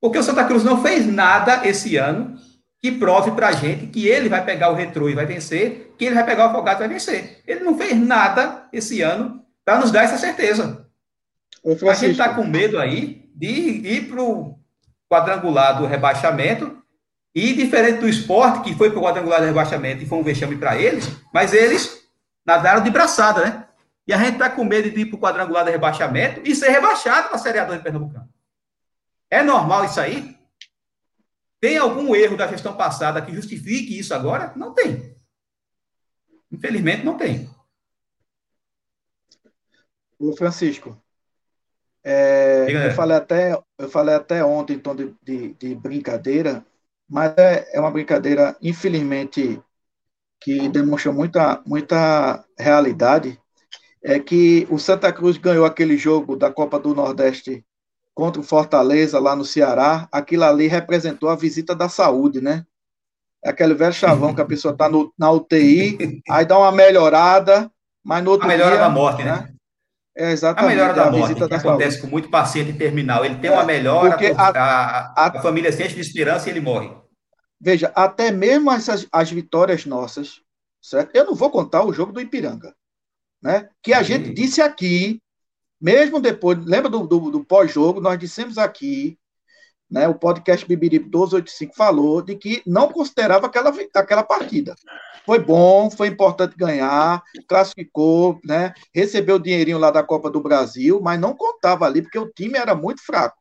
[0.00, 2.36] Porque o Santa Cruz não fez nada esse ano
[2.80, 6.04] que prove para a gente que ele vai pegar o retrô e vai vencer, que
[6.04, 7.40] ele vai pegar o Afogado e vai vencer.
[7.46, 10.84] Ele não fez nada esse ano para nos dar essa certeza.
[11.64, 14.58] A gente está com medo aí de ir para o
[15.08, 16.81] quadrangular do rebaixamento
[17.34, 20.56] e diferente do esporte, que foi para o quadrangular do rebaixamento e foi um vexame
[20.56, 22.06] para eles, mas eles
[22.44, 23.68] nadaram de braçada, né?
[24.06, 26.70] E a gente está com medo de ir para o quadrangular de rebaixamento e ser
[26.70, 28.28] rebaixado para a Série A2 de Pernambucano.
[29.30, 30.36] É normal isso aí?
[31.60, 34.52] Tem algum erro da gestão passada que justifique isso agora?
[34.56, 35.16] Não tem.
[36.50, 37.48] Infelizmente, não tem.
[40.18, 41.00] O Francisco,
[42.04, 46.64] é, eu, falei até, eu falei até ontem, então, de, de, de brincadeira,
[47.12, 49.60] mas é, é uma brincadeira, infelizmente,
[50.40, 53.38] que demonstra muita, muita realidade
[54.02, 57.62] é que o Santa Cruz ganhou aquele jogo da Copa do Nordeste
[58.14, 60.08] contra o Fortaleza lá no Ceará.
[60.10, 62.64] Aquilo ali representou a visita da saúde, né?
[63.44, 64.88] É aquele velho chavão que a pessoa está
[65.18, 67.70] na UTI, aí dá uma melhorada,
[68.02, 69.32] mas no outro a melhora dia, da morte, né?
[69.32, 69.52] né?
[70.16, 70.72] É exatamente.
[70.72, 72.00] A melhora da a morte, que da acontece saúde.
[72.00, 73.22] com muito paciente terminal.
[73.22, 76.60] Ele tem é, uma melhora, a, a, a, a, família sente de esperança e ele
[76.60, 77.01] morre.
[77.64, 80.40] Veja, até mesmo essas, as vitórias nossas,
[80.82, 81.14] certo?
[81.14, 82.74] Eu não vou contar o jogo do Ipiranga,
[83.40, 83.68] né?
[83.80, 85.22] Que a gente disse aqui,
[85.80, 89.16] mesmo depois, lembra do, do, do pós-jogo, nós dissemos aqui
[89.88, 94.74] né, o podcast Bibiripo 1285 falou de que não considerava aquela, aquela partida.
[95.24, 101.00] Foi bom, foi importante ganhar, classificou, né, recebeu o dinheirinho lá da Copa do Brasil,
[101.00, 103.36] mas não contava ali, porque o time era muito fraco.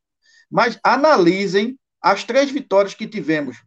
[0.48, 3.58] Mas analisem as três vitórias que tivemos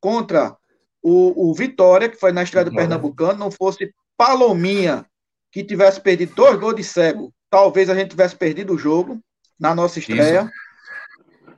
[0.00, 0.56] contra
[1.02, 5.06] o, o Vitória, que foi na estreia do Pernambucano, não fosse Palominha,
[5.50, 9.20] que tivesse perdido dois gols de cego, talvez a gente tivesse perdido o jogo
[9.58, 10.42] na nossa estreia.
[10.42, 11.54] Isso.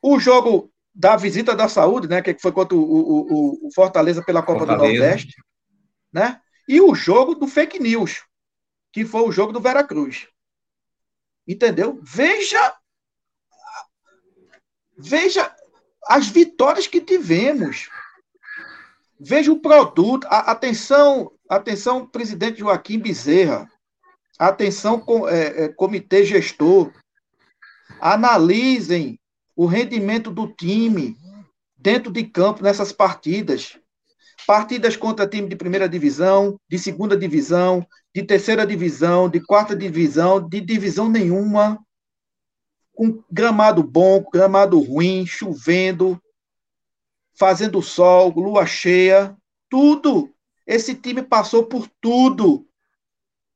[0.00, 4.42] O jogo da visita da saúde, né, que foi contra o, o, o Fortaleza pela
[4.42, 4.86] Copa Fortaleza.
[4.86, 5.34] do Nordeste,
[6.12, 6.40] né?
[6.68, 8.24] E o jogo do fake news,
[8.92, 10.28] que foi o jogo do Veracruz.
[11.46, 11.98] Entendeu?
[12.02, 12.74] Veja
[14.96, 15.54] veja
[16.08, 17.88] as vitórias que tivemos.
[19.18, 23.68] Veja o produto, a, atenção, atenção, presidente Joaquim Bezerra,
[24.38, 26.92] atenção, com, é, é, comitê gestor,
[28.00, 29.18] analisem
[29.56, 31.16] o rendimento do time
[31.76, 33.78] dentro de campo nessas partidas.
[34.46, 40.46] Partidas contra time de primeira divisão, de segunda divisão, de terceira divisão, de quarta divisão,
[40.46, 41.78] de divisão nenhuma,
[42.94, 46.20] com gramado bom, gramado ruim, chovendo,
[47.38, 49.36] fazendo sol, lua cheia,
[49.68, 50.30] tudo.
[50.66, 52.66] Esse time passou por tudo.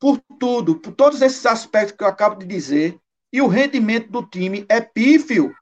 [0.01, 2.99] Por tudo, por todos esses aspectos que eu acabo de dizer.
[3.33, 5.53] E o rendimento do time é pífio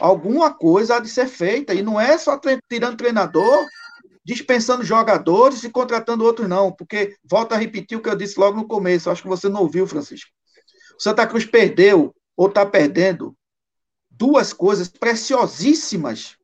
[0.00, 1.74] alguma coisa há de ser feita.
[1.74, 3.66] E não é só tre tirando treinador,
[4.24, 6.72] dispensando jogadores e contratando outros, não.
[6.72, 9.62] Porque, volta a repetir o que eu disse logo no começo, acho que você não
[9.62, 10.30] ouviu, Francisco.
[10.98, 13.36] O Santa Cruz perdeu, ou está perdendo,
[14.10, 16.36] duas coisas preciosíssimas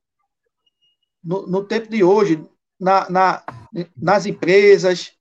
[1.23, 2.43] no, no tempo de hoje,
[2.79, 3.45] na, na,
[3.97, 5.13] nas empresas,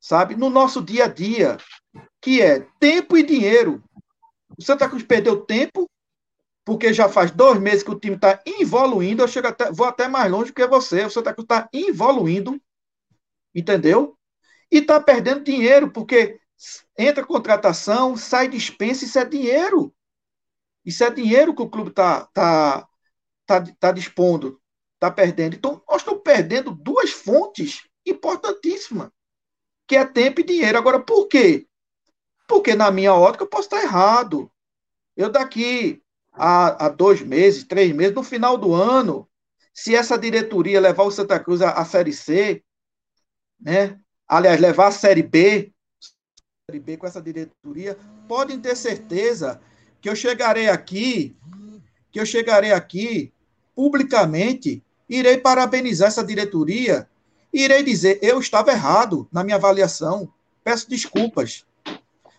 [0.00, 0.34] sabe?
[0.34, 1.56] No nosso dia a dia,
[2.20, 3.82] que é tempo e dinheiro.
[4.58, 5.88] O Santa Cruz perdeu tempo
[6.64, 9.22] porque já faz dois meses que o time está evoluindo.
[9.22, 11.04] Eu chego até, vou até mais longe que você.
[11.04, 12.60] O Santa Cruz está evoluindo,
[13.54, 14.16] entendeu?
[14.72, 16.40] E está perdendo dinheiro, porque
[16.98, 19.94] entra contratação, sai dispensa, isso é dinheiro.
[20.84, 22.86] Isso é dinheiro que o clube está tá,
[23.46, 24.60] tá, tá dispondo,
[24.94, 25.56] está perdendo.
[25.56, 29.10] Então, nós estamos perdendo duas fontes importantíssimas,
[29.86, 30.76] que é tempo e dinheiro.
[30.76, 31.66] Agora, por quê?
[32.46, 34.50] Porque, na minha ótica, eu posso estar errado.
[35.16, 39.28] Eu daqui há, há dois meses, três meses, no final do ano,
[39.72, 42.62] se essa diretoria levar o Santa Cruz à, à Série C,
[43.58, 43.98] né?
[44.28, 45.72] aliás, levar a Série B,
[46.70, 47.96] Série B com essa diretoria,
[48.28, 49.60] podem ter certeza
[50.04, 51.34] que eu chegarei aqui,
[52.12, 53.32] que eu chegarei aqui
[53.74, 57.08] publicamente, irei parabenizar essa diretoria,
[57.50, 60.30] irei dizer, eu estava errado na minha avaliação,
[60.62, 61.64] peço desculpas.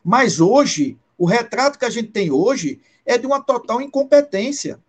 [0.04, 4.80] Mas hoje, o retrato que a gente tem hoje é de uma total incompetência.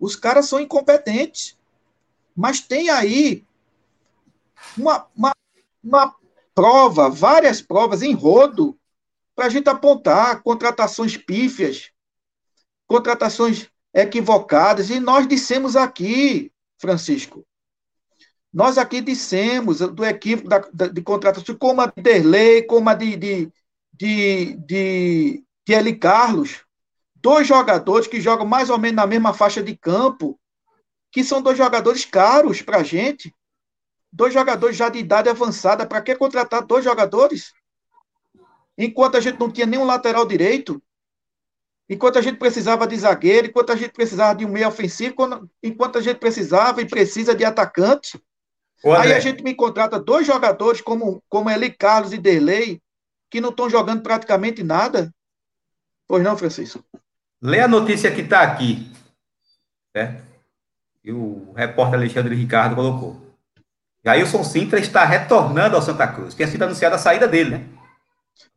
[0.00, 1.56] Os caras são incompetentes.
[2.34, 3.44] Mas tem aí
[4.76, 5.32] uma, uma,
[5.84, 6.16] uma
[6.52, 8.76] prova, várias provas em rodo,
[9.34, 11.90] para a gente apontar contratações pífias,
[12.86, 14.90] contratações equivocadas.
[14.90, 17.46] E nós dissemos aqui, Francisco,
[18.52, 22.94] nós aqui dissemos do equipe da, da, de contratação, como a de Derlei, como a
[22.94, 23.52] de, de,
[23.92, 26.64] de, de Kelly Carlos,
[27.14, 30.38] dois jogadores que jogam mais ou menos na mesma faixa de campo,
[31.10, 33.34] que são dois jogadores caros para a gente,
[34.12, 37.52] dois jogadores já de idade avançada, para que contratar dois jogadores?
[38.84, 40.82] Enquanto a gente não tinha nenhum lateral direito,
[41.88, 45.14] enquanto a gente precisava de zagueiro, enquanto a gente precisava de um meio ofensivo,
[45.62, 48.20] enquanto a gente precisava e precisa de atacante.
[48.84, 52.82] Aí a gente me contrata dois jogadores como, como Eli Carlos e Derlei,
[53.30, 55.14] que não estão jogando praticamente nada.
[56.08, 56.84] Pois não, Francisco?
[57.40, 58.90] Lê a notícia que está aqui,
[59.96, 60.24] certo?
[61.04, 63.20] E o repórter Alexandre Ricardo colocou.
[64.04, 66.34] Jailson Sintra está retornando ao Santa Cruz.
[66.34, 67.81] Tinha sido anunciada a saída dele, né?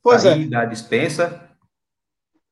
[0.06, 0.60] Pois saída, é.
[0.60, 1.50] Da dispensa.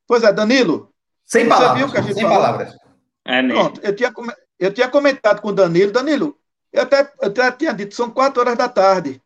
[0.07, 0.91] Pois é, Danilo.
[1.23, 1.91] Sem palavras.
[1.91, 2.29] sem falou?
[2.29, 2.75] palavras.
[3.23, 4.11] É Pronto, eu tinha,
[4.57, 5.91] eu tinha comentado com o Danilo.
[5.91, 6.35] Danilo,
[6.71, 9.21] eu até, eu até tinha dito, são quatro horas da tarde.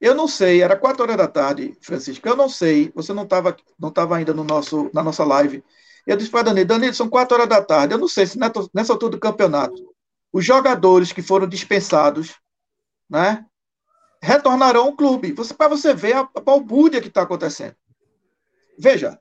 [0.00, 2.28] Eu não sei, era quatro horas da tarde, Francisco.
[2.28, 5.62] Eu não sei, você não estava não tava ainda no nosso, na nossa live.
[6.04, 7.94] Eu disse para Danilo, Danilo, são quatro horas da tarde.
[7.94, 8.36] Eu não sei se
[8.74, 9.94] nessa altura do campeonato
[10.32, 12.34] os jogadores que foram dispensados,
[13.08, 13.46] né,
[14.20, 15.32] retornarão ao clube.
[15.32, 17.74] Você, Para você ver a, a balbúrdia que está acontecendo.
[18.78, 19.18] Veja,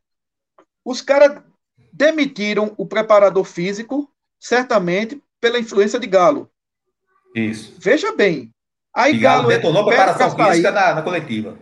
[0.84, 1.41] os caras
[1.91, 6.50] demitiram o preparador físico, certamente pela influência de Galo.
[7.36, 7.76] Isso.
[7.78, 8.54] Veja bem.
[8.93, 11.58] Aí e Galo, Galo detonou a preparação física na, na coletiva.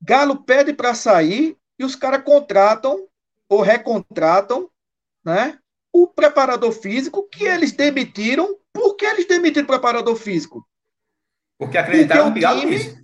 [0.00, 3.06] Galo pede para sair e os caras contratam
[3.48, 4.68] ou recontratam
[5.24, 5.58] né,
[5.92, 8.56] o preparador físico que eles demitiram.
[8.72, 10.66] Por que eles demitiram o preparador físico?
[11.62, 12.70] Porque acreditaram Porque o time...
[12.72, 13.00] nisso.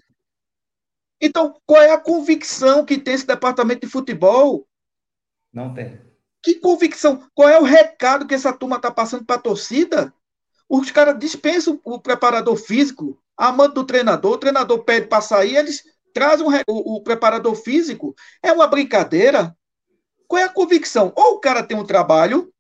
[1.21, 4.67] Então, qual é a convicção que tem esse departamento de futebol?
[5.53, 6.01] Não tem.
[6.43, 7.25] Que convicção?
[7.35, 10.13] Qual é o recado que essa turma está passando para a torcida?
[10.69, 15.55] Os caras dispensam o preparador físico, a mão do treinador, o treinador pede para sair,
[15.55, 18.13] eles trazem o, o, o, preparador físico.
[18.43, 19.57] É uma brincadeira.
[20.27, 21.13] Qual é a convicção?
[21.15, 22.53] Ou o cara tem um trabalho.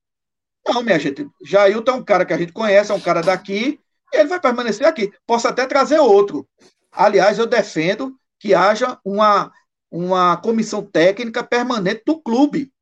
[0.64, 1.28] Não, minha gente.
[1.44, 3.80] Jailton é um cara que a gente conhece, é um cara daqui,
[4.12, 5.12] ele vai permanecer aqui.
[5.26, 6.48] Posso até trazer outro.
[6.90, 9.52] Aliás, eu defendo que haja uma,
[9.90, 12.72] uma comissão técnica permanente do clube.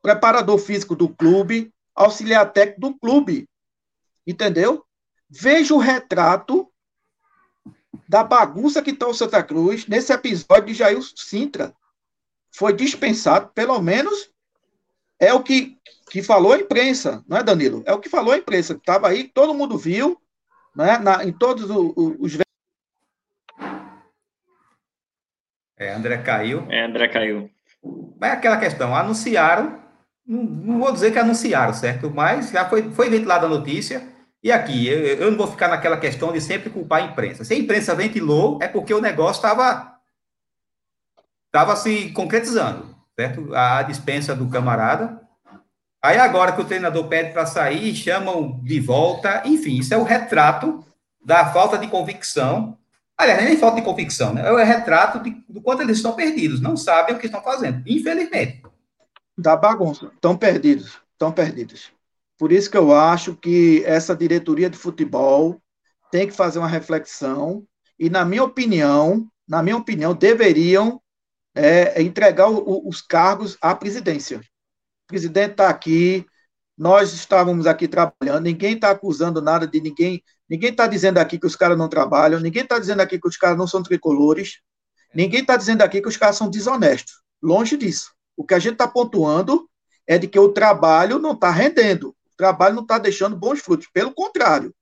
[0.00, 3.48] Preparador físico do clube, auxiliar técnico do clube.
[4.26, 4.84] Entendeu?
[5.28, 6.68] Veja o retrato
[8.08, 11.74] da bagunça que está o Santa Cruz nesse episódio de Jair Sintra.
[12.50, 14.30] Foi dispensado, pelo menos
[15.18, 15.78] é o que,
[16.10, 17.82] que falou a imprensa, não é, Danilo?
[17.86, 20.20] É o que falou a imprensa, estava aí, todo mundo viu,
[20.74, 22.38] né, na, em todos os, os.
[25.76, 26.66] É, André caiu.
[26.70, 27.50] É, André caiu.
[28.20, 29.82] Mas é aquela questão, anunciaram,
[30.24, 32.10] não, não, vou dizer que anunciaram, certo?
[32.10, 34.08] Mas já foi, foi ventilada a notícia,
[34.42, 37.44] e aqui, eu, eu, não vou ficar naquela questão de sempre culpar a imprensa.
[37.44, 39.92] Se a imprensa ventilou, é porque o negócio estava
[41.46, 43.54] estava se concretizando, certo?
[43.54, 45.21] A dispensa do camarada.
[46.02, 50.02] Aí agora que o treinador pede para sair, chamam de volta, enfim, isso é o
[50.02, 50.84] retrato
[51.24, 52.76] da falta de convicção.
[53.16, 54.48] Aliás, nem falta de convicção, né?
[54.48, 57.82] É o retrato de, do quanto eles estão perdidos, não sabem o que estão fazendo,
[57.86, 58.62] infelizmente.
[59.38, 61.92] Da bagunça, estão perdidos, estão perdidos.
[62.36, 65.62] Por isso que eu acho que essa diretoria de futebol
[66.10, 67.64] tem que fazer uma reflexão
[67.96, 71.00] e, na minha opinião, na minha opinião, deveriam
[71.54, 74.40] é, entregar o, os cargos à presidência.
[75.12, 76.24] O presidente está aqui,
[76.76, 81.46] nós estávamos aqui trabalhando, ninguém está acusando nada de ninguém, ninguém está dizendo aqui que
[81.46, 84.60] os caras não trabalham, ninguém está dizendo aqui que os caras não são tricolores,
[85.14, 87.20] ninguém está dizendo aqui que os caras são desonestos.
[87.42, 88.12] Longe disso.
[88.34, 89.68] O que a gente está pontuando
[90.06, 93.86] é de que o trabalho não está rendendo trabalho não está deixando bons frutos.
[93.92, 94.74] Pelo contrário,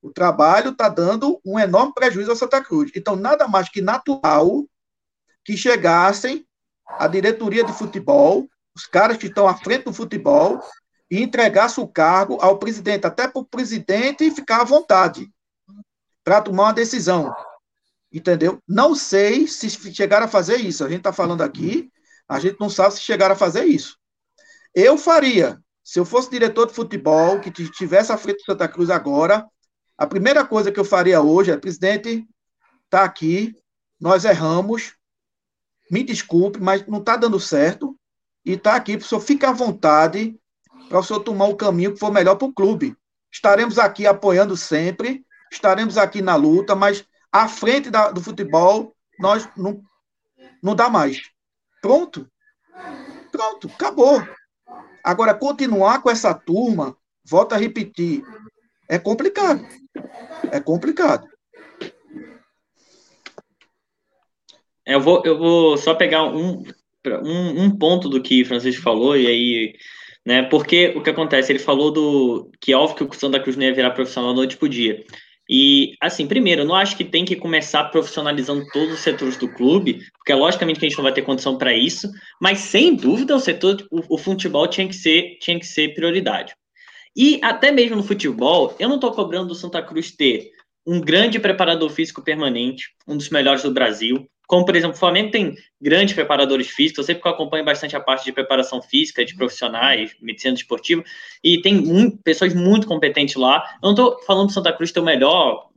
[0.00, 2.92] o trabalho está dando um enorme prejuízo a Santa Cruz.
[2.94, 4.64] Então, nada mais que natural
[5.44, 6.46] que chegassem
[6.86, 10.60] a diretoria de futebol, os caras que estão à frente do futebol,
[11.10, 15.30] e entregasse o cargo ao presidente, até para o presidente ficar à vontade
[16.24, 17.34] para tomar uma decisão.
[18.12, 18.60] Entendeu?
[18.66, 20.84] Não sei se chegaram a fazer isso.
[20.84, 21.90] A gente está falando aqui,
[22.28, 23.96] a gente não sabe se chegaram a fazer isso.
[24.74, 28.90] Eu faria, se eu fosse diretor de futebol, que estivesse à frente do Santa Cruz
[28.90, 29.46] agora,
[29.96, 32.26] a primeira coisa que eu faria hoje é, presidente,
[32.84, 33.54] está aqui,
[33.98, 34.94] nós erramos,
[35.90, 37.96] me desculpe, mas não está dando certo,
[38.46, 40.38] e está aqui, senhor fica à vontade
[40.88, 42.96] para o senhor tomar o caminho que for melhor para o clube.
[43.30, 49.48] Estaremos aqui apoiando sempre, estaremos aqui na luta, mas à frente da, do futebol, nós
[49.56, 49.82] não,
[50.62, 51.22] não dá mais.
[51.82, 52.30] Pronto.
[53.32, 54.22] Pronto, acabou.
[55.02, 58.22] Agora, continuar com essa turma, volta a repetir,
[58.88, 59.66] é complicado.
[60.52, 61.28] É complicado.
[64.84, 66.62] Eu vou, eu vou só pegar um,
[67.10, 69.72] um, um ponto do que Francisco falou, e aí
[70.26, 70.42] né?
[70.42, 71.52] Porque o que acontece?
[71.52, 74.36] Ele falou do que é óbvio que o Santa Cruz não ia virar profissional da
[74.36, 75.04] noite pro dia.
[75.48, 79.48] E, assim, primeiro, eu não acho que tem que começar profissionalizando todos os setores do
[79.48, 82.10] clube, porque logicamente que a gente não vai ter condição para isso,
[82.42, 86.52] mas sem dúvida o setor, o, o, futebol tinha que, ser, tinha que ser prioridade.
[87.14, 90.50] E até mesmo no futebol, eu não estou cobrando do Santa Cruz ter
[90.84, 95.32] um grande preparador físico permanente, um dos melhores do Brasil, como, por exemplo, o Flamengo
[95.32, 99.24] tem grandes preparadores físicos, eu sempre que eu acompanho bastante a parte de preparação física,
[99.24, 101.02] de profissionais, medicina esportiva,
[101.42, 103.64] e tem muito, pessoas muito competentes lá.
[103.82, 105.68] Eu não estou falando do Santa Cruz ter o melhor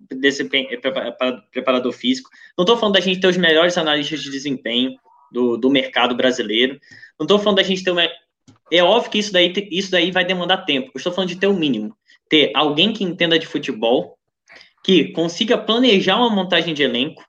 [1.51, 4.95] preparador físico, não estou falando da gente ter os melhores analistas de desempenho
[5.31, 6.79] do, do mercado brasileiro,
[7.19, 8.07] não estou falando da gente ter uma.
[8.71, 11.47] É óbvio que isso daí, isso daí vai demandar tempo, eu estou falando de ter
[11.47, 11.95] o mínimo.
[12.29, 14.15] Ter alguém que entenda de futebol,
[14.83, 17.23] que consiga planejar uma montagem de elenco,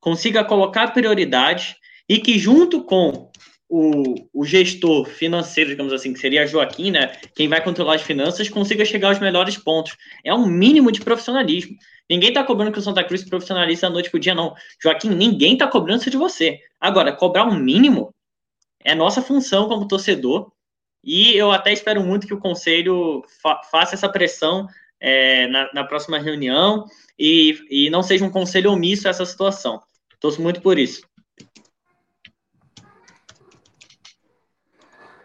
[0.00, 1.76] consiga colocar prioridade
[2.08, 3.30] e que, junto com
[3.68, 8.48] o, o gestor financeiro, digamos assim, que seria Joaquim, né, quem vai controlar as finanças,
[8.48, 9.96] consiga chegar aos melhores pontos.
[10.24, 11.76] É um mínimo de profissionalismo.
[12.08, 14.54] Ninguém está cobrando que o Santa Cruz profissionalize da noite para o dia, não.
[14.82, 16.58] Joaquim, ninguém está cobrando isso de você.
[16.80, 18.14] Agora, cobrar um mínimo
[18.82, 20.50] é nossa função como torcedor.
[21.04, 24.66] E eu até espero muito que o conselho fa faça essa pressão
[25.00, 26.86] é, na, na, próxima reunião
[27.18, 29.80] e, e não seja um conselho omisso a essa situação.
[30.20, 31.02] Torço muito por isso.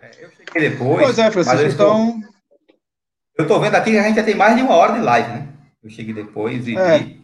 [0.01, 1.03] É, eu cheguei depois.
[1.03, 2.21] Pois é, Francisco, então.
[3.35, 5.29] Eu estou vendo aqui que a gente já tem mais de uma hora de live,
[5.29, 5.47] né?
[5.83, 6.77] Eu cheguei depois e.
[6.77, 7.17] É.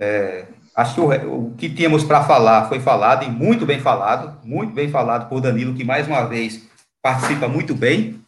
[0.00, 4.44] é, acho que o, o que tínhamos para falar foi falado e muito bem falado,
[4.44, 6.68] muito bem falado por Danilo, que mais uma vez
[7.00, 8.20] participa muito bem,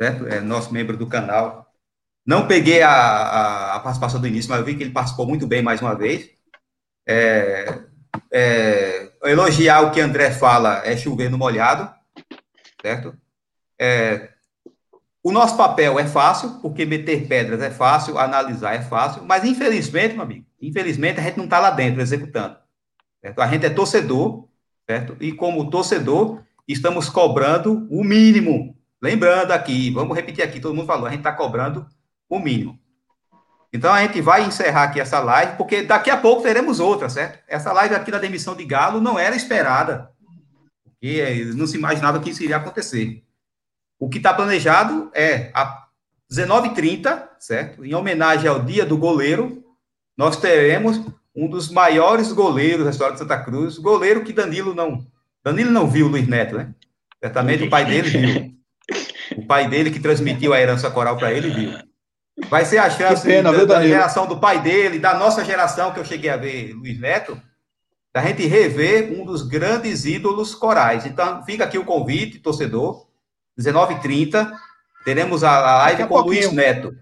[0.00, 0.26] certo?
[0.26, 1.66] É nosso membro do canal.
[2.26, 5.46] Não peguei a, a, a participação do início, mas eu vi que ele participou muito
[5.46, 6.37] bem mais uma vez.
[7.08, 7.80] É,
[8.30, 11.90] é, elogiar o que André fala é chover no molhado,
[12.82, 13.16] certo?
[13.80, 14.28] É,
[15.22, 20.14] o nosso papel é fácil, porque meter pedras é fácil, analisar é fácil, mas infelizmente,
[20.14, 22.56] meu amigo, infelizmente a gente não está lá dentro executando.
[23.20, 23.40] Certo?
[23.40, 24.46] A gente é torcedor,
[24.88, 25.16] certo?
[25.20, 28.76] E como torcedor, estamos cobrando o mínimo.
[29.02, 31.86] Lembrando aqui, vamos repetir aqui, todo mundo falou, a gente está cobrando
[32.28, 32.78] o mínimo.
[33.72, 37.38] Então a gente vai encerrar aqui essa live, porque daqui a pouco teremos outra, certo?
[37.46, 40.10] Essa live aqui da demissão de Galo não era esperada,
[40.84, 43.22] porque eh, não se imaginava que isso iria acontecer.
[43.98, 45.86] O que está planejado é a
[46.32, 47.84] 19h30, certo?
[47.84, 49.62] Em homenagem ao Dia do Goleiro,
[50.16, 51.00] nós teremos
[51.34, 55.06] um dos maiores goleiros da história de Santa Cruz, goleiro que Danilo não.
[55.44, 56.74] Danilo não viu o Luiz Neto, né?
[57.22, 58.58] Certamente o pai dele viu.
[59.36, 61.87] O pai dele que transmitiu a herança coral para ele viu.
[62.48, 65.98] Vai ser a chance pena, da, da geração do pai dele, da nossa geração, que
[65.98, 67.40] eu cheguei a ver Luiz Neto,
[68.14, 71.04] da gente rever um dos grandes ídolos corais.
[71.04, 73.06] Então, fica aqui o convite, torcedor.
[73.58, 74.52] 19h30,
[75.04, 76.96] teremos a live com o Luiz Neto.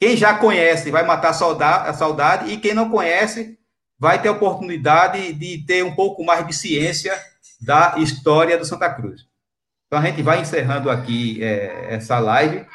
[0.00, 3.58] Quem já conhece vai matar a saudade, e quem não conhece
[3.98, 7.16] vai ter a oportunidade de ter um pouco mais de ciência
[7.60, 9.26] da história do Santa Cruz.
[9.86, 12.66] Então, a gente vai encerrando aqui é, essa live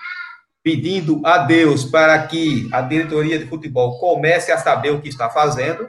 [0.68, 5.30] pedindo a Deus para que a diretoria de futebol comece a saber o que está
[5.30, 5.88] fazendo,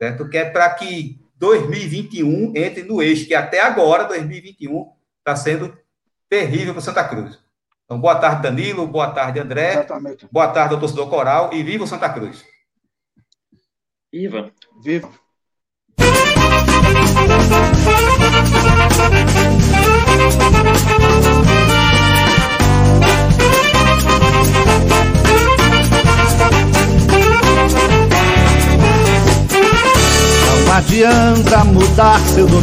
[0.00, 0.26] certo?
[0.30, 5.76] Que é para que 2021 entre no eixo, que até agora, 2021, está sendo
[6.26, 7.38] terrível para Santa Cruz.
[7.84, 10.26] Então, boa tarde, Danilo, boa tarde, André, Exatamente.
[10.32, 12.46] boa tarde ao torcedor coral e viva o Santa Cruz.
[14.10, 14.50] Viva!
[14.82, 15.10] Viva!
[30.78, 32.56] Adianta mudar seu doutor.